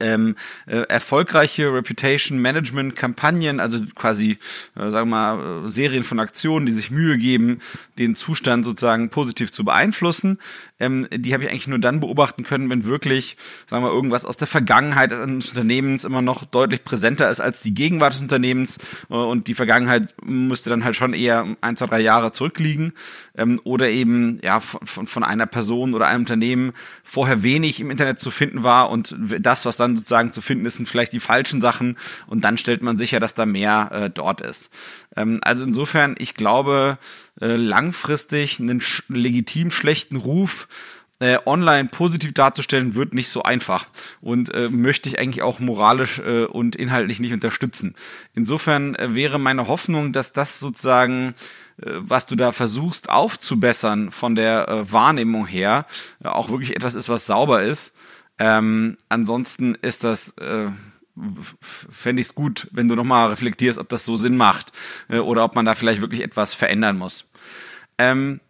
ähm, 0.00 0.36
äh, 0.66 0.82
erfolgreiche 0.88 1.72
Reputation 1.72 2.38
Management 2.38 2.96
Kampagnen, 2.96 3.60
also 3.60 3.78
quasi, 3.94 4.38
äh, 4.76 4.90
sagen 4.90 5.10
wir 5.10 5.16
mal, 5.16 5.66
äh, 5.66 5.68
Serien 5.68 6.04
von 6.04 6.20
Aktionen, 6.20 6.66
die 6.66 6.72
sich 6.72 6.90
Mühe 6.90 7.18
geben, 7.18 7.60
den 7.98 8.14
Zustand 8.14 8.64
sozusagen 8.64 9.08
positiv 9.10 9.52
zu 9.52 9.64
beeinflussen. 9.64 10.38
Ähm, 10.78 11.08
die 11.10 11.32
habe 11.32 11.44
ich 11.44 11.50
eigentlich 11.50 11.68
nur 11.68 11.78
dann 11.78 12.00
beobachten 12.00 12.42
können, 12.42 12.68
wenn 12.68 12.84
wirklich, 12.84 13.36
sagen 13.68 13.84
wir, 13.84 13.90
irgendwas 13.90 14.26
aus 14.26 14.36
der 14.36 14.46
Vergangenheit 14.46 15.12
eines 15.12 15.48
Unternehmens 15.48 16.04
immer 16.04 16.20
noch 16.20 16.44
deutlich 16.44 16.84
präsenter 16.84 17.30
ist 17.30 17.40
als 17.40 17.62
die 17.62 17.72
Gegenwart 17.72 18.12
des 18.12 18.20
Unternehmens 18.20 18.78
äh, 19.08 19.14
und 19.14 19.48
die 19.48 19.54
Vergangenheit 19.54 20.14
müsste 20.22 20.70
dann 20.70 20.84
halt 20.84 20.96
schon 20.96 21.14
eher 21.14 21.46
ein, 21.62 21.76
zwei, 21.76 21.86
drei 21.86 22.00
Jahre 22.00 22.32
zurückliegen 22.32 22.92
ähm, 23.36 23.60
oder 23.64 23.88
eben 23.88 24.38
ja 24.42 24.60
von, 24.60 25.06
von 25.06 25.24
einer 25.24 25.46
Person 25.46 25.94
oder 25.94 26.08
einem 26.08 26.20
Unternehmen 26.20 26.72
vorher 27.02 27.42
wenig 27.42 27.80
im 27.80 27.90
Internet 27.90 28.18
zu 28.18 28.30
finden 28.30 28.62
war 28.62 28.90
und 28.90 29.16
das, 29.40 29.64
was 29.64 29.76
dann 29.76 29.85
dann 29.86 29.96
sozusagen 29.96 30.32
zu 30.32 30.40
finden 30.40 30.66
ist, 30.66 30.76
sind 30.76 30.88
vielleicht 30.88 31.12
die 31.12 31.20
falschen 31.20 31.60
Sachen 31.60 31.96
und 32.26 32.44
dann 32.44 32.58
stellt 32.58 32.82
man 32.82 32.98
sicher, 32.98 33.20
dass 33.20 33.34
da 33.34 33.46
mehr 33.46 33.90
äh, 33.92 34.10
dort 34.10 34.40
ist. 34.40 34.70
Ähm, 35.16 35.38
also 35.42 35.64
insofern, 35.64 36.14
ich 36.18 36.34
glaube, 36.34 36.98
äh, 37.40 37.56
langfristig 37.56 38.60
einen 38.60 38.80
sch 38.80 39.04
legitim 39.08 39.70
schlechten 39.70 40.16
Ruf 40.16 40.68
äh, 41.18 41.38
online 41.46 41.88
positiv 41.88 42.34
darzustellen, 42.34 42.94
wird 42.94 43.14
nicht 43.14 43.30
so 43.30 43.42
einfach 43.42 43.86
und 44.20 44.52
äh, 44.54 44.68
möchte 44.68 45.08
ich 45.08 45.18
eigentlich 45.18 45.42
auch 45.42 45.60
moralisch 45.60 46.18
äh, 46.18 46.44
und 46.44 46.76
inhaltlich 46.76 47.20
nicht 47.20 47.32
unterstützen. 47.32 47.94
Insofern 48.34 48.94
äh, 48.96 49.14
wäre 49.14 49.38
meine 49.38 49.66
Hoffnung, 49.66 50.12
dass 50.12 50.34
das 50.34 50.60
sozusagen 50.60 51.34
äh, 51.82 51.90
was 51.94 52.26
du 52.26 52.36
da 52.36 52.52
versuchst 52.52 53.08
aufzubessern 53.08 54.10
von 54.10 54.34
der 54.34 54.68
äh, 54.68 54.92
Wahrnehmung 54.92 55.46
her, 55.46 55.86
auch 56.22 56.50
wirklich 56.50 56.76
etwas 56.76 56.94
ist, 56.94 57.08
was 57.08 57.26
sauber 57.26 57.62
ist 57.62 57.94
ähm, 58.38 58.96
ansonsten 59.08 59.74
ist 59.76 60.04
das, 60.04 60.36
äh, 60.38 60.68
fände 61.60 62.20
ich 62.20 62.28
es 62.28 62.34
gut, 62.34 62.68
wenn 62.72 62.88
du 62.88 62.94
nochmal 62.94 63.30
reflektierst, 63.30 63.78
ob 63.78 63.88
das 63.88 64.04
so 64.04 64.16
Sinn 64.16 64.36
macht 64.36 64.72
äh, 65.08 65.18
oder 65.18 65.44
ob 65.44 65.54
man 65.54 65.64
da 65.64 65.74
vielleicht 65.74 66.00
wirklich 66.00 66.22
etwas 66.22 66.52
verändern 66.52 66.98
muss. 66.98 67.30
Ähm, 67.98 68.40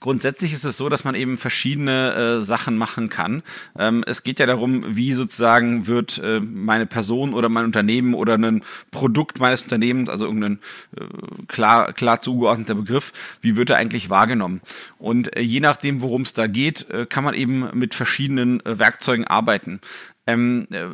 grundsätzlich 0.00 0.52
ist 0.52 0.64
es 0.64 0.76
so, 0.76 0.88
dass 0.88 1.04
man 1.04 1.14
eben 1.14 1.38
verschiedene 1.38 2.14
äh, 2.14 2.40
Sachen 2.40 2.76
machen 2.76 3.08
kann. 3.08 3.42
Ähm, 3.78 4.04
es 4.06 4.22
geht 4.22 4.38
ja 4.38 4.46
darum, 4.46 4.96
wie 4.96 5.12
sozusagen 5.12 5.86
wird 5.86 6.18
äh, 6.18 6.40
meine 6.40 6.86
Person 6.86 7.34
oder 7.34 7.48
mein 7.48 7.64
Unternehmen 7.64 8.14
oder 8.14 8.34
ein 8.34 8.62
Produkt 8.90 9.40
meines 9.40 9.62
Unternehmens, 9.62 10.10
also 10.10 10.26
irgendein 10.26 10.58
äh, 10.96 11.04
klar, 11.48 11.92
klar 11.92 12.20
zugeordneter 12.20 12.74
Begriff, 12.74 13.12
wie 13.40 13.56
wird 13.56 13.70
er 13.70 13.76
eigentlich 13.76 14.10
wahrgenommen? 14.10 14.60
Und 14.98 15.36
äh, 15.36 15.40
je 15.40 15.60
nachdem, 15.60 16.00
worum 16.00 16.22
es 16.22 16.34
da 16.34 16.46
geht, 16.46 16.88
äh, 16.90 17.06
kann 17.06 17.24
man 17.24 17.34
eben 17.34 17.68
mit 17.74 17.94
verschiedenen 17.94 18.64
äh, 18.64 18.78
Werkzeugen 18.78 19.26
arbeiten. 19.26 19.80
Ähm, 20.26 20.66
äh, 20.70 20.86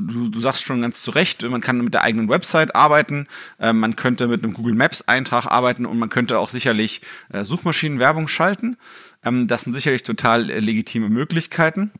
du, 0.00 0.28
du 0.28 0.40
sagst 0.40 0.64
schon 0.64 0.82
ganz 0.82 1.02
zu 1.02 1.10
Recht, 1.10 1.42
man 1.42 1.60
kann 1.60 1.80
mit 1.80 1.94
der 1.94 2.02
eigenen 2.02 2.28
Website 2.28 2.74
arbeiten, 2.74 3.26
äh, 3.58 3.72
man 3.72 3.96
könnte 3.96 4.28
mit 4.28 4.44
einem 4.44 4.52
Google 4.52 4.74
Maps 4.74 5.02
Eintrag 5.02 5.46
arbeiten 5.46 5.84
und 5.86 5.98
man 5.98 6.10
könnte 6.10 6.38
auch 6.38 6.48
sicherlich 6.48 7.00
äh, 7.32 7.44
Suchmaschinenwerbung 7.44 8.28
schalten. 8.28 8.76
Ähm, 9.24 9.48
das 9.48 9.62
sind 9.64 9.72
sicherlich 9.72 10.04
total 10.04 10.50
äh, 10.50 10.60
legitime 10.60 11.08
Möglichkeiten. 11.08 11.90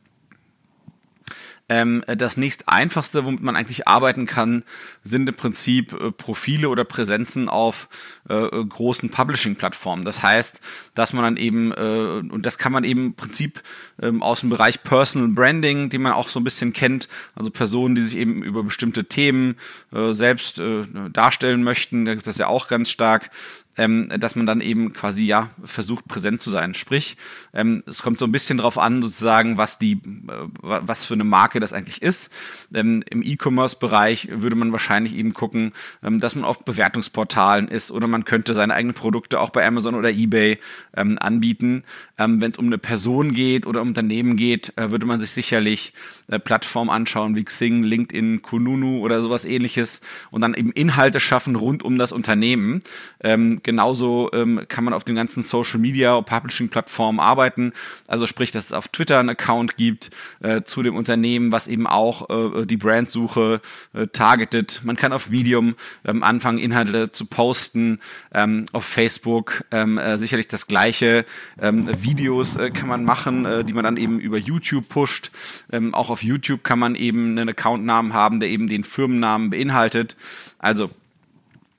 Ähm, 1.69 2.03
das 2.07 2.35
nächst 2.35 2.67
einfachste, 2.67 3.23
womit 3.23 3.41
man 3.41 3.55
eigentlich 3.55 3.87
arbeiten 3.87 4.25
kann, 4.25 4.63
sind 5.03 5.29
im 5.29 5.35
Prinzip 5.35 5.93
äh, 5.93 6.11
Profile 6.11 6.67
oder 6.67 6.83
Präsenzen 6.83 7.47
auf 7.47 7.87
äh, 8.29 8.33
äh, 8.33 8.65
großen 8.65 9.09
Publishing-Plattformen. 9.09 10.03
Das 10.03 10.21
heißt, 10.21 10.59
dass 10.93 11.13
man 11.13 11.23
dann 11.23 11.37
eben, 11.37 11.71
äh, 11.71 12.21
und 12.29 12.45
das 12.45 12.57
kann 12.57 12.73
man 12.73 12.83
eben 12.83 13.07
im 13.07 13.15
Prinzip 13.15 13.63
ähm, 14.01 14.21
aus 14.21 14.41
dem 14.41 14.49
Bereich 14.49 14.83
Personal 14.83 15.29
Branding, 15.29 15.89
den 15.89 16.01
man 16.01 16.11
auch 16.11 16.27
so 16.27 16.39
ein 16.39 16.43
bisschen 16.43 16.73
kennt, 16.73 17.07
also 17.33 17.49
Personen, 17.49 17.95
die 17.95 18.01
sich 18.01 18.17
eben 18.17 18.43
über 18.43 18.63
bestimmte 18.63 19.05
Themen 19.05 19.55
äh, 19.93 20.11
selbst 20.11 20.59
äh, 20.59 20.83
darstellen 21.11 21.63
möchten, 21.63 22.03
da 22.03 22.13
gibt 22.13 22.27
es 22.27 22.37
ja 22.37 22.47
auch 22.47 22.67
ganz 22.67 22.89
stark, 22.89 23.29
ähm, 23.77 24.09
dass 24.19 24.35
man 24.35 24.45
dann 24.45 24.61
eben 24.61 24.93
quasi 24.93 25.25
ja 25.25 25.49
versucht 25.63 26.07
präsent 26.07 26.41
zu 26.41 26.49
sein. 26.49 26.73
Sprich, 26.73 27.17
ähm, 27.53 27.83
es 27.85 28.01
kommt 28.01 28.17
so 28.17 28.25
ein 28.25 28.31
bisschen 28.31 28.57
drauf 28.57 28.77
an, 28.77 29.01
sozusagen, 29.01 29.57
was 29.57 29.79
die, 29.79 29.93
äh, 29.93 30.47
was 30.59 31.05
für 31.05 31.13
eine 31.13 31.23
Marke 31.23 31.59
das 31.59 31.73
eigentlich 31.73 32.01
ist. 32.01 32.31
Ähm, 32.73 33.03
Im 33.09 33.23
E-Commerce-Bereich 33.23 34.29
würde 34.31 34.55
man 34.55 34.71
wahrscheinlich 34.71 35.15
eben 35.15 35.33
gucken, 35.33 35.73
ähm, 36.03 36.19
dass 36.19 36.35
man 36.35 36.43
auf 36.45 36.65
Bewertungsportalen 36.65 37.67
ist 37.67 37.91
oder 37.91 38.07
man 38.07 38.25
könnte 38.25 38.53
seine 38.53 38.73
eigenen 38.73 38.95
Produkte 38.95 39.39
auch 39.39 39.49
bei 39.49 39.65
Amazon 39.65 39.95
oder 39.95 40.09
eBay 40.09 40.59
ähm, 40.95 41.17
anbieten. 41.19 41.83
Ähm, 42.17 42.41
Wenn 42.41 42.51
es 42.51 42.59
um 42.59 42.67
eine 42.67 42.77
Person 42.77 43.33
geht 43.33 43.65
oder 43.65 43.81
um 43.81 43.89
Unternehmen 43.89 44.35
geht, 44.35 44.77
äh, 44.77 44.91
würde 44.91 45.05
man 45.05 45.19
sich 45.19 45.31
sicherlich 45.31 45.93
äh, 46.27 46.39
Plattformen 46.39 46.89
anschauen 46.89 47.35
wie 47.35 47.43
Xing, 47.43 47.83
LinkedIn, 47.83 48.41
Kununu 48.41 48.99
oder 48.99 49.21
sowas 49.21 49.45
ähnliches 49.45 50.01
und 50.31 50.41
dann 50.41 50.53
eben 50.53 50.71
Inhalte 50.71 51.19
schaffen 51.19 51.55
rund 51.55 51.83
um 51.83 51.97
das 51.97 52.11
Unternehmen. 52.11 52.81
Ähm, 53.21 53.61
genauso 53.63 54.29
ähm, 54.33 54.61
kann 54.67 54.83
man 54.83 54.93
auf 54.93 55.03
den 55.03 55.15
ganzen 55.15 55.43
Social 55.43 55.79
Media 55.79 56.19
Publishing 56.21 56.69
Plattformen 56.69 57.19
arbeiten. 57.19 57.73
Also 58.07 58.27
sprich, 58.27 58.51
dass 58.51 58.65
es 58.65 58.73
auf 58.73 58.87
Twitter 58.87 59.19
einen 59.19 59.29
Account 59.29 59.77
gibt 59.77 60.11
äh, 60.41 60.63
zu 60.63 60.83
dem 60.83 60.95
Unternehmen, 60.95 61.51
was 61.51 61.67
eben 61.67 61.87
auch 61.87 62.29
äh, 62.29 62.65
die 62.65 62.77
Brandsuche 62.77 63.61
äh, 63.93 64.07
targetet. 64.07 64.81
Man 64.83 64.95
kann 64.95 65.13
auf 65.13 65.29
Medium 65.29 65.75
ähm, 66.05 66.23
anfangen, 66.23 66.57
Inhalte 66.57 67.11
zu 67.11 67.25
posten, 67.25 67.99
ähm, 68.33 68.65
auf 68.73 68.85
Facebook 68.85 69.63
ähm, 69.71 69.97
äh, 69.97 70.17
sicherlich 70.17 70.47
das 70.47 70.67
gleiche. 70.67 71.25
Ähm, 71.61 71.85
Videos 72.03 72.57
äh, 72.57 72.69
kann 72.71 72.87
man 72.87 73.03
machen, 73.03 73.45
äh, 73.45 73.63
die 73.63 73.73
man 73.73 73.83
dann 73.83 73.97
eben 73.97 74.19
über 74.19 74.37
YouTube 74.37 74.87
pusht. 74.89 75.31
Ähm, 75.71 75.93
auch 75.93 76.09
auf 76.09 76.23
YouTube 76.23 76.63
kann 76.63 76.79
man 76.79 76.95
eben 76.95 77.37
einen 77.37 77.49
Accountnamen 77.49 78.13
haben, 78.13 78.39
der 78.39 78.49
eben 78.49 78.67
den 78.67 78.83
Firmennamen 78.83 79.49
beinhaltet. 79.49 80.15
Also 80.59 80.89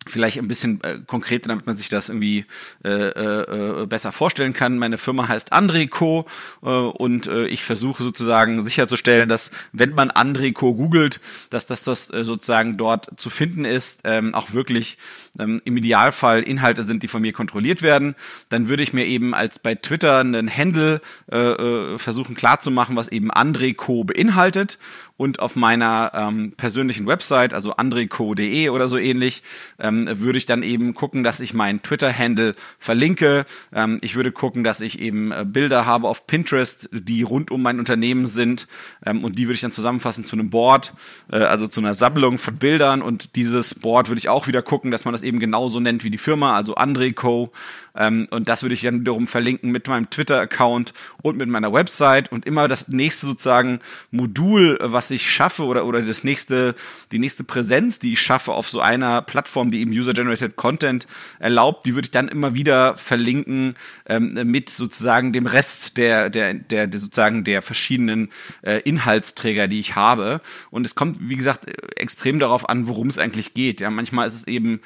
vielleicht 0.07 0.39
ein 0.39 0.49
bisschen 0.49 0.83
äh, 0.83 0.99
konkreter, 1.07 1.49
damit 1.49 1.67
man 1.67 1.77
sich 1.77 1.89
das 1.89 2.09
irgendwie 2.09 2.47
äh, 2.85 2.89
äh, 2.91 3.83
äh, 3.83 3.87
besser 3.87 4.13
vorstellen 4.13 4.53
kann. 4.53 4.79
Meine 4.79 4.99
Firma 4.99 5.29
heißt 5.29 5.53
Andreco 5.53 6.27
äh, 6.63 6.69
und 6.69 7.27
äh, 7.27 7.47
ich 7.47 7.63
versuche 7.63 8.03
sozusagen 8.03 8.63
sicherzustellen, 8.63 9.29
dass 9.29 9.51
wenn 9.73 9.95
man 9.95 10.11
Andreco 10.11 10.75
googelt, 10.75 11.21
dass 11.51 11.67
das, 11.67 11.85
das 11.85 12.13
äh, 12.13 12.25
sozusagen 12.25 12.77
dort 12.77 13.19
zu 13.19 13.31
finden 13.31 13.65
ist, 13.65 14.01
ähm, 14.05 14.35
auch 14.35 14.53
wirklich 14.53 14.99
ähm, 15.39 15.61
im 15.65 15.77
Idealfall 15.77 16.43
Inhalte 16.43 16.83
sind, 16.83 17.03
die 17.03 17.09
von 17.09 17.23
mir 17.23 17.33
kontrolliert 17.33 17.83
werden. 17.83 18.15
Dann 18.49 18.69
würde 18.69 18.83
ich 18.83 18.93
mir 18.93 19.07
eben 19.07 19.35
als 19.35 19.59
bei 19.59 19.75
Twitter 19.75 20.21
einen 20.21 20.55
Handle 20.55 21.01
äh, 21.31 21.37
äh, 21.37 21.99
versuchen 21.99 22.35
klarzumachen, 22.35 22.97
was 22.97 23.09
eben 23.09 23.31
Andreco 23.31 24.05
beinhaltet 24.05 24.79
und 25.17 25.39
auf 25.39 25.55
meiner 25.55 26.11
ähm, 26.13 26.53
persönlichen 26.57 27.07
Website, 27.07 27.55
also 27.55 27.77
andreco.de 27.77 28.69
oder 28.71 28.89
so 28.89 28.99
ähnlich, 28.99 29.43
ähm, 29.79 30.09
würde 30.21 30.39
ich 30.39 30.47
dann 30.47 30.65
eben 30.65 30.95
gucken, 30.95 31.23
dass 31.23 31.39
ich 31.39 31.55
meinen 31.55 31.83
Twitter-Handle 31.83 32.57
verlinke. 32.81 33.47
Ähm, 33.73 33.99
ich 34.01 34.17
würde 34.17 34.33
gucken, 34.33 34.65
dass 34.65 34.81
ich 34.81 34.99
eben 34.99 35.31
äh, 35.31 35.45
Bilder 35.47 35.87
habe 35.87 36.09
auf 36.09 36.27
Pinterest, 36.27 36.89
die 36.93 37.23
rund 37.23 37.53
um 37.53 37.63
mein 37.63 37.79
Unternehmen 37.79 38.27
sind 38.27 38.67
ähm, 39.07 39.23
und 39.23 39.39
die 39.39 39.47
würde 39.47 39.55
ich 39.55 39.61
dann 39.61 39.73
zusammenfassen 39.73 40.25
zu 40.25 40.35
einem 40.35 40.51
Board, 40.51 40.93
äh, 41.31 41.37
also 41.37 41.69
zu 41.69 41.81
einer 41.81 41.95
Sammlung 41.95 42.39
von 42.39 42.57
Bildern 42.57 43.01
und 43.01 43.37
dieses 43.37 43.75
Board 43.77 44.09
würde 44.09 44.19
ich 44.19 44.29
auch 44.29 44.49
wieder 44.49 44.63
gucken, 44.63 44.91
dass 44.91 45.05
man 45.05 45.13
das 45.13 45.23
eben 45.23 45.39
genauso 45.39 45.79
nennt 45.79 46.03
wie 46.03 46.11
die 46.11 46.19
Firma, 46.19 46.57
also 46.57 46.75
André 46.75 47.15
Co. 47.15 47.53
Ähm, 47.97 48.27
und 48.31 48.49
das 48.49 48.63
würde 48.63 48.75
ich 48.75 48.83
dann 48.83 49.01
wiederum 49.01 49.29
verlinken 49.29 49.71
mit 49.71 49.87
meinem 49.87 50.11
Twitter-Account 50.11 50.93
und 51.23 51.37
mit 51.37 51.49
meiner 51.49 51.73
Website 51.73 52.33
und 52.33 52.47
immer 52.47 52.67
das 52.67 52.89
nächste 52.89 53.27
sozusagen 53.27 53.79
Modul, 54.11 54.79
was 54.81 55.04
ich 55.11 55.31
schaffe 55.31 55.65
oder, 55.65 55.87
oder 55.87 56.03
das 56.03 56.25
nächste, 56.25 56.75
die 57.13 57.19
nächste 57.19 57.45
Präsenz, 57.45 57.99
die 57.99 58.15
ich 58.15 58.21
schaffe 58.21 58.53
auf 58.53 58.69
so 58.69 58.81
einer 58.81 59.23
Plattform, 59.23 59.71
die 59.71 59.81
eben 59.81 59.93
User-Generated 59.93 60.57
Content 60.57 61.07
erlaubt, 61.39 61.87
die 61.87 61.95
würde 61.95 62.07
ich 62.07 62.11
dann 62.11 62.29
immer 62.29 62.55
wieder 62.55 62.97
verlinken 62.97 63.77
ähm, 64.07 64.33
mit 64.45 64.71
sozusagen 64.71 65.33
dem 65.33 65.47
Rest 65.47 65.97
der, 65.97 66.31
der, 66.31 66.55
der, 66.55 66.87
der 66.87 67.01
sozusagen 67.01 67.45
der 67.45 67.63
verschiedenen 67.63 68.31
äh, 68.63 68.81
Inhaltsträger, 68.81 69.69
die 69.69 69.79
ich 69.79 69.95
habe. 69.95 70.41
Und 70.71 70.85
es 70.85 70.95
kommt, 70.95 71.19
wie 71.21 71.37
gesagt, 71.37 71.67
extrem 71.97 72.39
darauf 72.39 72.69
an, 72.69 72.89
worum 72.89 73.07
es 73.07 73.19
eigentlich 73.19 73.55
geht. 73.55 73.81
Ja, 73.81 73.91
manchmal 73.91 74.27
ist 74.27 74.35
es 74.35 74.47
eben 74.47 74.81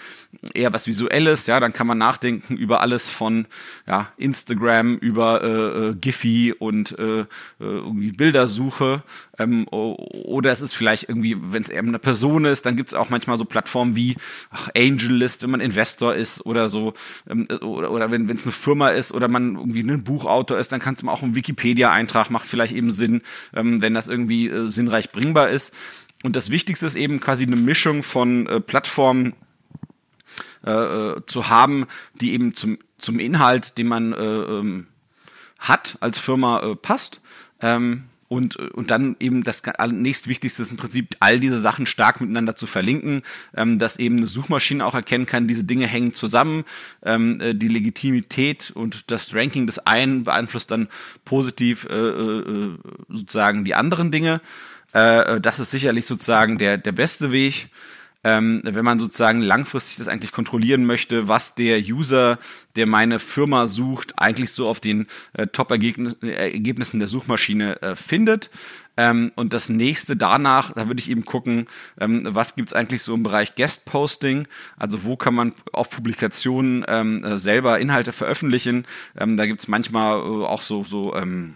eher 0.53 0.73
was 0.73 0.87
Visuelles, 0.87 1.47
ja, 1.47 1.59
dann 1.59 1.73
kann 1.73 1.87
man 1.87 1.99
nachdenken 1.99 2.57
über 2.57 2.81
alles 2.81 2.99
alles 2.99 3.09
von 3.09 3.47
ja, 3.87 4.09
Instagram 4.17 4.97
über 4.97 5.43
äh, 5.43 5.89
äh, 5.91 5.95
Giphy 5.95 6.53
und 6.59 6.99
äh, 6.99 7.21
äh, 7.21 7.27
irgendwie 7.61 8.13
Bildersuche. 8.13 9.03
Ähm, 9.39 9.67
oder 9.69 10.51
es 10.51 10.61
ist 10.61 10.75
vielleicht 10.75 11.09
irgendwie, 11.09 11.37
wenn 11.41 11.63
es 11.63 11.71
eben 11.71 11.89
eine 11.89 11.99
Person 11.99 12.45
ist, 12.45 12.67
dann 12.67 12.77
gibt 12.77 12.91
es 12.91 12.95
auch 12.95 13.11
manchmal 13.11 13.37
so 13.37 13.45
Plattformen 13.45 13.97
wie 13.97 14.17
ach, 14.51 14.69
AngelList, 14.77 15.43
wenn 15.43 15.51
man 15.51 15.61
Investor 15.61 16.15
ist 16.15 16.45
oder 16.45 16.69
so. 16.69 16.95
Ähm, 17.29 17.47
oder, 17.63 17.91
oder 17.91 18.11
wenn 18.11 18.29
es 18.29 18.45
eine 18.45 18.53
Firma 18.53 18.89
ist 18.89 19.13
oder 19.13 19.29
man 19.29 19.57
irgendwie 19.57 19.83
ein 19.83 20.05
Buchautor 20.05 20.59
ist, 20.59 20.73
dann 20.73 20.81
kann 20.81 20.95
es 20.95 21.07
auch 21.07 21.23
ein 21.23 21.35
Wikipedia-Eintrag, 21.35 22.31
macht 22.31 22.47
vielleicht 22.47 22.75
eben 22.75 22.91
Sinn, 22.91 23.23
ähm, 23.55 23.81
wenn 23.81 23.95
das 23.95 24.09
irgendwie 24.09 24.49
äh, 24.49 24.69
sinnreich 24.69 25.13
bringbar 25.13 25.49
ist. 25.49 25.73
Und 26.25 26.35
das 26.35 26.51
Wichtigste 26.51 26.87
ist 26.87 26.97
eben 26.97 27.21
quasi 27.21 27.45
eine 27.45 27.57
Mischung 27.57 28.03
von 28.03 28.47
äh, 28.47 28.61
Plattformen, 28.61 29.35
äh, 30.67 30.71
äh, 30.71 31.27
zu 31.27 31.49
haben, 31.49 31.87
die 32.21 32.33
eben 32.33 32.53
zum, 32.53 32.79
zum 32.99 33.21
Inhalt, 33.21 33.79
den 33.79 33.87
man 33.87 34.13
äh, 34.13 34.17
ähm, 34.17 34.89
hat 35.59 35.97
als 36.01 36.19
Firma, 36.19 36.61
äh, 36.61 36.75
passt. 36.75 37.21
Ähm, 37.61 38.05
und, 38.29 38.57
und 38.57 38.91
dann 38.91 39.17
eben 39.21 39.43
das 39.43 39.63
nächstwichtigste 39.91 40.63
ist 40.63 40.71
im 40.71 40.77
Prinzip, 40.77 41.17
all 41.21 41.41
diese 41.41 41.59
Sachen 41.59 41.87
stark 41.87 42.21
miteinander 42.21 42.57
zu 42.57 42.67
verlinken, 42.67 43.23
ähm, 43.57 43.79
dass 43.79 43.99
eben 43.99 44.19
eine 44.19 44.27
Suchmaschine 44.27 44.85
auch 44.85 44.95
erkennen 44.95 45.27
kann, 45.27 45.49
diese 45.49 45.65
Dinge 45.65 45.87
hängen 45.87 46.13
zusammen. 46.13 46.65
Ähm, 47.03 47.41
äh, 47.41 47.55
die 47.55 47.69
Legitimität 47.69 48.71
und 48.71 49.11
das 49.11 49.35
Ranking 49.35 49.67
des 49.67 49.79
einen 49.79 50.25
beeinflusst 50.25 50.71
dann 50.71 50.89
positiv 51.25 51.87
äh, 51.89 51.95
äh, 51.95 52.77
sozusagen 53.09 53.65
die 53.65 53.75
anderen 53.75 54.13
Dinge. 54.13 54.41
Äh, 54.93 55.41
das 55.41 55.59
ist 55.59 55.71
sicherlich 55.71 56.07
sozusagen 56.07 56.59
der, 56.59 56.77
der 56.77 56.93
beste 56.93 57.33
Weg 57.33 57.69
ähm, 58.29 58.61
wenn 58.63 58.85
man 58.85 58.99
sozusagen 58.99 59.41
langfristig 59.41 59.97
das 59.97 60.09
eigentlich 60.09 60.33
kontrollieren 60.33 60.85
möchte, 60.85 61.29
was 61.29 61.55
der 61.55 61.79
User, 61.79 62.39
der 62.77 62.87
meine 62.87 63.21
Firma 63.21 63.67
sucht, 63.67 64.19
eigentlich 64.19 64.53
so 64.53 64.69
auf 64.69 64.81
den 64.81 65.07
äh, 65.33 65.47
Top-Ergebnissen 65.47 66.99
der 66.99 67.09
Suchmaschine 67.09 67.81
äh, 67.81 67.97
findet. 67.97 68.51
Ähm, 68.99 69.33
und 69.35 69.55
das 69.55 69.71
nächste 69.71 70.15
danach, 70.15 70.73
da 70.75 70.89
würde 70.89 71.01
ich 71.01 71.09
eben 71.09 71.25
gucken, 71.25 71.69
ähm, 71.99 72.23
was 72.25 72.55
gibt's 72.55 72.75
eigentlich 72.75 73.03
so 73.03 73.15
im 73.15 73.23
Bereich 73.23 73.55
Guest-Posting, 73.55 74.47
also 74.77 75.05
wo 75.05 75.17
kann 75.17 75.35
man 75.35 75.55
auf 75.73 75.89
Publikationen 75.89 76.85
ähm, 76.87 77.25
äh, 77.25 77.39
selber 77.39 77.79
Inhalte 77.79 78.13
veröffentlichen. 78.13 78.87
Ähm, 79.19 79.39
da 79.39 79.47
gibt's 79.47 79.69
manchmal 79.69 80.19
äh, 80.19 80.45
auch 80.45 80.61
so, 80.61 80.85
so 80.85 81.15
ähm, 81.17 81.55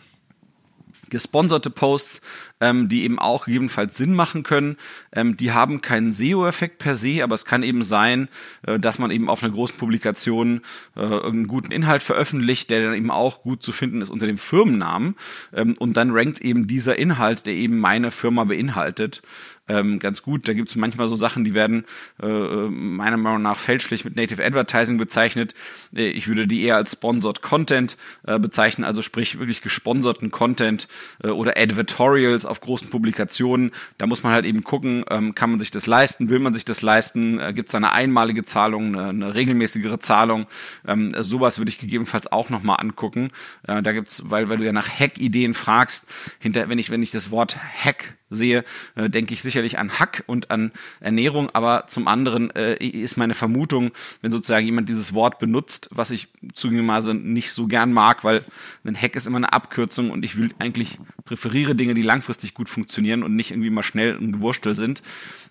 gesponserte 1.13 1.69
Posts, 1.69 2.23
ähm, 2.63 2.89
die 2.89 3.03
eben 3.03 3.19
auch 3.19 3.47
gegebenenfalls 3.47 3.97
Sinn 3.97 4.15
machen 4.15 4.45
können. 4.45 4.77
Ähm, 5.13 5.37
die 5.37 5.53
haben 5.53 5.83
keinen 5.83 6.13
SEO-Effekt 6.13 6.79
per 6.79 6.95
se, 6.95 7.23
aber 7.23 7.35
es 7.35 7.45
kann 7.45 7.65
eben 7.65 7.83
sein, 7.83 8.29
äh, 8.67 8.79
dass 8.79 8.99
man 8.99 9.11
eben 9.11 9.29
auf 9.29 9.43
einer 9.43 9.53
großen 9.53 9.77
Publikation 9.77 10.61
äh, 10.97 11.01
irgendeinen 11.01 11.49
guten 11.49 11.73
Inhalt 11.73 12.05
veröffentlicht, 12.05 12.71
der 12.71 12.85
dann 12.85 12.95
eben 12.95 13.11
auch 13.11 13.43
gut 13.43 13.63
zu 13.63 13.73
finden 13.73 14.01
ist 14.01 14.11
unter 14.11 14.27
dem 14.27 14.39
Firmennamen. 14.39 15.17
Ähm, 15.53 15.75
und 15.79 15.97
dann 15.97 16.13
rankt 16.13 16.41
eben 16.41 16.69
dieser 16.69 16.97
Inhalt, 16.97 17.47
der 17.47 17.55
eben 17.55 17.81
meine 17.81 18.13
Firma 18.13 18.45
beinhaltet, 18.45 19.23
ähm, 19.69 19.99
ganz 19.99 20.23
gut. 20.23 20.49
Da 20.49 20.55
gibt 20.55 20.69
es 20.69 20.77
manchmal 20.77 21.09
so 21.09 21.17
Sachen, 21.17 21.45
die 21.45 21.55
werden 21.55 21.85
äh, 22.21 22.27
äh, 22.27 22.69
meiner 22.69 23.17
Meinung 23.17 23.43
nach 23.43 23.59
fälschlich 23.59 24.05
mit 24.05 24.17
Native 24.17 24.45
Advertising 24.45 24.99
bezeichnet. 24.99 25.55
Äh, 25.95 26.09
ich 26.09 26.29
würde 26.29 26.47
die 26.47 26.63
eher 26.63 26.77
als 26.77 26.93
Sponsored 26.93 27.43
Content 27.43 27.97
äh, 28.27 28.39
bezeichnen, 28.39 28.85
also 28.85 29.03
sprich 29.03 29.39
wirklich 29.39 29.63
gesponserten 29.63 30.31
Content 30.31 30.89
äh, 31.23 31.29
oder 31.29 31.57
Advertorials 31.57 32.45
auf 32.53 32.61
großen 32.61 32.89
Publikationen. 32.91 33.73
Da 33.99 34.07
muss 34.07 34.23
man 34.23 34.33
halt 34.33 34.45
eben 34.45 34.63
gucken, 34.63 35.05
ähm, 35.11 35.35
kann 35.35 35.51
man 35.51 35.59
sich 35.59 35.73
das 35.73 35.87
leisten, 35.87 36.31
will 36.31 36.39
man 36.39 36.53
sich 36.53 36.65
das 36.65 36.83
leisten, 36.83 37.41
äh, 37.41 37.53
gibt 37.53 37.71
es 37.71 37.75
eine 37.75 37.93
einmalige 37.93 38.45
Zahlung, 38.45 38.95
eine, 38.95 39.09
eine 39.09 39.35
regelmäßigere 39.35 39.99
Zahlung. 39.99 40.47
Ähm, 40.87 41.13
sowas 41.19 41.59
würde 41.59 41.71
ich 41.71 41.79
gegebenenfalls 41.79 42.31
auch 42.31 42.51
nochmal 42.51 42.77
angucken. 42.79 43.31
Äh, 43.67 43.83
da 43.83 43.93
gibt's, 43.93 44.31
weil, 44.31 44.49
weil 44.49 44.59
du 44.59 44.65
ja 44.65 44.73
nach 44.73 44.89
Hack-Ideen 44.89 45.55
fragst, 45.55 46.07
hinter, 46.39 46.69
wenn 46.69 46.79
ich, 46.79 46.91
wenn 46.91 47.03
ich 47.03 47.11
das 47.11 47.33
Wort 47.33 47.57
Hack 47.57 48.15
sehe, 48.35 48.65
äh, 48.95 49.09
denke 49.09 49.35
ich 49.35 49.43
sicherlich 49.43 49.79
an 49.79 49.99
Hack 49.99 50.25
und 50.27 50.51
an 50.51 50.73
Ernährung, 51.01 51.51
aber 51.51 51.87
zum 51.87 52.09
anderen 52.09 52.51
äh, 52.55 52.75
ist 52.85 53.17
meine 53.17 53.35
Vermutung, 53.35 53.93
wenn 54.21 54.33
sozusagen 54.33 54.67
jemand 54.67 54.89
dieses 54.89 55.15
Wort 55.15 55.39
benutzt, 55.39 55.89
was 55.91 56.11
ich 56.11 56.29
zugegebenermaßen 56.55 57.33
nicht 57.33 57.53
so 57.53 57.67
gern 57.67 57.93
mag, 57.93 58.25
weil 58.25 58.45
ein 58.85 59.01
Hack 59.01 59.17
ist 59.17 59.27
immer 59.27 59.39
eine 59.39 59.53
Abkürzung 59.53 60.11
und 60.11 60.25
ich 60.25 60.37
will 60.37 60.51
eigentlich 60.59 60.99
präferiere 61.25 61.75
Dinge, 61.75 61.95
die 61.95 62.03
langfristig 62.03 62.55
gut 62.55 62.69
funktionieren 62.69 63.23
und 63.23 63.37
nicht 63.37 63.51
irgendwie 63.51 63.71
mal 63.71 63.83
schnell 63.83 64.17
ein 64.17 64.33
Gewurstel 64.33 64.75
sind. 64.75 65.03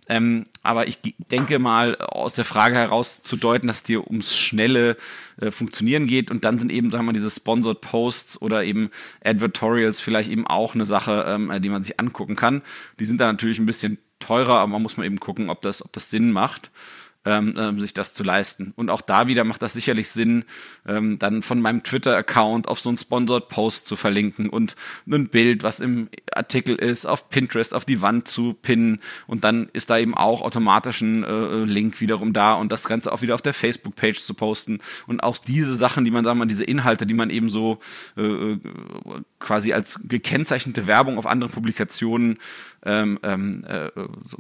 Ähm, 0.09 0.43
aber 0.63 0.87
ich 0.87 0.99
denke 1.31 1.59
mal, 1.59 1.95
aus 1.95 2.35
der 2.35 2.45
Frage 2.45 2.75
heraus 2.75 3.21
zu 3.23 3.37
deuten, 3.37 3.67
dass 3.67 3.83
dir 3.83 4.05
ums 4.07 4.35
schnelle 4.35 4.97
äh, 5.41 5.51
Funktionieren 5.51 6.07
geht 6.07 6.31
und 6.31 6.45
dann 6.45 6.59
sind 6.59 6.71
eben, 6.71 6.89
sagen 6.89 7.03
wir 7.03 7.07
mal, 7.07 7.13
diese 7.13 7.29
Sponsored 7.29 7.81
Posts 7.81 8.41
oder 8.41 8.63
eben 8.63 8.89
Advertorials 9.23 9.99
vielleicht 9.99 10.29
eben 10.29 10.47
auch 10.47 10.75
eine 10.75 10.85
Sache, 10.85 11.25
ähm, 11.27 11.51
die 11.61 11.69
man 11.69 11.83
sich 11.83 11.99
angucken 11.99 12.35
kann. 12.35 12.61
Die 12.99 13.05
sind 13.05 13.19
dann 13.19 13.33
natürlich 13.33 13.59
ein 13.59 13.65
bisschen 13.65 13.97
teurer, 14.19 14.59
aber 14.59 14.67
man 14.67 14.81
muss 14.81 14.97
mal 14.97 15.05
eben 15.05 15.19
gucken, 15.19 15.49
ob 15.49 15.61
das, 15.61 15.83
ob 15.83 15.91
das 15.93 16.09
Sinn 16.09 16.31
macht 16.31 16.71
ähm, 17.25 17.55
ähm, 17.57 17.79
sich 17.79 17.93
das 17.93 18.13
zu 18.13 18.23
leisten. 18.23 18.73
Und 18.75 18.89
auch 18.89 19.01
da 19.01 19.27
wieder 19.27 19.43
macht 19.43 19.61
das 19.61 19.73
sicherlich 19.73 20.09
Sinn, 20.09 20.45
ähm, 20.87 21.19
dann 21.19 21.43
von 21.43 21.61
meinem 21.61 21.83
Twitter-Account 21.83 22.67
auf 22.67 22.79
so 22.79 22.89
einen 22.89 22.97
Sponsored 22.97 23.47
Post 23.47 23.85
zu 23.85 23.95
verlinken 23.95 24.49
und 24.49 24.75
ein 25.07 25.29
Bild, 25.29 25.63
was 25.63 25.79
im 25.79 26.09
Artikel 26.33 26.75
ist, 26.75 27.05
auf 27.05 27.29
Pinterest 27.29 27.75
auf 27.75 27.85
die 27.85 28.01
Wand 28.01 28.27
zu 28.27 28.53
pinnen. 28.53 28.99
Und 29.27 29.43
dann 29.43 29.69
ist 29.73 29.89
da 29.89 29.99
eben 29.99 30.15
auch 30.15 30.41
automatisch 30.41 31.01
ein 31.01 31.23
äh, 31.23 31.63
Link 31.63 32.01
wiederum 32.01 32.33
da 32.33 32.53
und 32.53 32.71
das 32.71 32.85
Ganze 32.85 33.11
auch 33.11 33.21
wieder 33.21 33.35
auf 33.35 33.41
der 33.41 33.53
Facebook-Page 33.53 34.19
zu 34.19 34.33
posten. 34.33 34.79
Und 35.05 35.21
auch 35.21 35.37
diese 35.37 35.75
Sachen, 35.75 36.05
die 36.05 36.11
man, 36.11 36.23
sagen 36.23 36.39
wir 36.39 36.45
mal, 36.45 36.49
diese 36.49 36.65
Inhalte, 36.65 37.05
die 37.05 37.13
man 37.13 37.29
eben 37.29 37.49
so 37.49 37.79
äh, 38.17 38.21
äh 38.21 38.59
quasi 39.39 39.73
als 39.73 39.99
gekennzeichnete 40.03 40.85
Werbung 40.85 41.17
auf 41.17 41.25
anderen 41.25 41.51
Publikationen 41.51 42.37
ähm, 42.83 43.19
ähm, 43.23 43.63
äh, 43.67 43.89
so, 44.27 44.37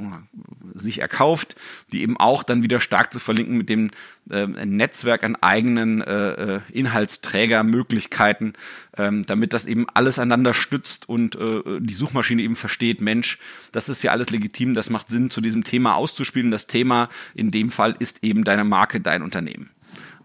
sich 0.73 0.99
erkauft, 0.99 1.55
die 1.91 2.01
eben 2.01 2.17
auch 2.17 2.43
dann 2.43 2.63
wieder 2.63 2.70
stark 2.79 3.11
zu 3.11 3.19
verlinken 3.19 3.57
mit 3.57 3.69
dem 3.69 3.91
äh, 4.29 4.45
Netzwerk 4.45 5.23
an 5.23 5.35
eigenen 5.35 6.01
äh, 6.01 6.55
äh, 6.55 6.59
Inhaltsträgermöglichkeiten, 6.71 8.53
ähm, 8.97 9.25
damit 9.25 9.53
das 9.53 9.65
eben 9.65 9.87
alles 9.93 10.19
einander 10.19 10.53
stützt 10.53 11.09
und 11.09 11.35
äh, 11.35 11.61
die 11.79 11.93
Suchmaschine 11.93 12.41
eben 12.41 12.55
versteht, 12.55 13.01
Mensch, 13.01 13.39
das 13.71 13.89
ist 13.89 14.03
ja 14.03 14.11
alles 14.11 14.29
legitim, 14.29 14.73
das 14.73 14.89
macht 14.89 15.09
Sinn, 15.09 15.29
zu 15.29 15.41
diesem 15.41 15.63
Thema 15.63 15.95
auszuspielen. 15.95 16.51
Das 16.51 16.67
Thema 16.67 17.09
in 17.35 17.51
dem 17.51 17.71
Fall 17.71 17.95
ist 17.99 18.23
eben 18.23 18.43
deine 18.43 18.63
Marke, 18.63 19.01
dein 19.01 19.21
Unternehmen. 19.21 19.69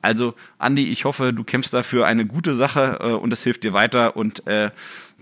Also, 0.03 0.35
Andi, 0.59 0.91
ich 0.93 1.05
hoffe, 1.05 1.33
du 1.33 1.43
kämpfst 1.43 1.75
dafür 1.75 2.07
eine 2.07 2.27
gute 2.27 2.55
Sache 2.55 2.99
äh, 3.03 3.09
und 3.09 3.33
es 3.33 3.43
hilft 3.43 3.65
dir 3.65 3.73
weiter 3.73 4.17
und 4.17 4.47
äh, 4.47 4.71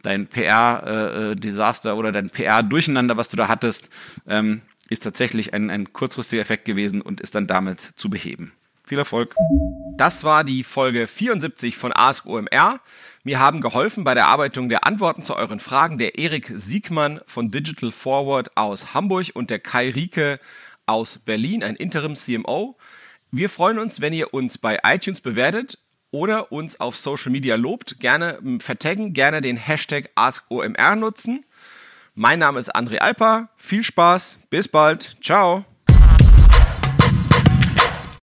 dein 0.02 0.26
PR-Desaster 0.26 1.90
äh, 1.90 1.92
äh 1.92 1.96
oder 1.96 2.12
dein 2.12 2.30
PR-Durcheinander, 2.30 3.16
was 3.16 3.28
du 3.28 3.37
da 3.37 3.48
hattest, 3.48 3.88
ähm, 4.28 4.60
ist 4.88 5.02
tatsächlich 5.02 5.54
ein, 5.54 5.70
ein 5.70 5.92
kurzfristiger 5.92 6.42
Effekt 6.42 6.64
gewesen 6.64 7.00
und 7.00 7.20
ist 7.20 7.34
dann 7.34 7.46
damit 7.46 7.80
zu 7.96 8.10
beheben. 8.10 8.52
Viel 8.86 8.98
Erfolg. 8.98 9.34
Das 9.96 10.24
war 10.24 10.44
die 10.44 10.62
Folge 10.62 11.06
74 11.06 11.76
von 11.76 11.92
Ask 11.94 12.26
OMR. 12.26 12.80
Mir 13.22 13.40
haben 13.40 13.62
geholfen 13.62 14.04
bei 14.04 14.12
der 14.12 14.24
Erarbeitung 14.24 14.68
der 14.68 14.86
Antworten 14.86 15.22
zu 15.22 15.34
euren 15.36 15.58
Fragen 15.58 15.96
der 15.96 16.18
Erik 16.18 16.52
Siegmann 16.54 17.20
von 17.26 17.50
Digital 17.50 17.92
Forward 17.92 18.54
aus 18.58 18.92
Hamburg 18.92 19.28
und 19.32 19.48
der 19.48 19.60
Kai 19.60 19.88
Rieke 19.88 20.38
aus 20.84 21.18
Berlin, 21.18 21.62
ein 21.62 21.76
Interim 21.76 22.14
CMO. 22.14 22.76
Wir 23.30 23.48
freuen 23.48 23.78
uns, 23.78 24.02
wenn 24.02 24.12
ihr 24.12 24.34
uns 24.34 24.58
bei 24.58 24.80
iTunes 24.84 25.22
bewertet 25.22 25.78
oder 26.10 26.52
uns 26.52 26.78
auf 26.78 26.96
Social 26.98 27.32
Media 27.32 27.56
lobt. 27.56 28.00
Gerne 28.00 28.38
vertaggen, 28.60 29.14
gerne 29.14 29.40
den 29.40 29.56
Hashtag 29.56 30.10
AskOMR 30.14 30.96
nutzen. 30.96 31.44
Mein 32.16 32.38
Name 32.38 32.61
ist 32.61 32.74
André 32.77 32.98
Alper. 32.98 33.48
Viel 33.57 33.83
Spaß. 33.83 34.38
Bis 34.48 34.68
bald. 34.68 35.16
Ciao. 35.20 35.64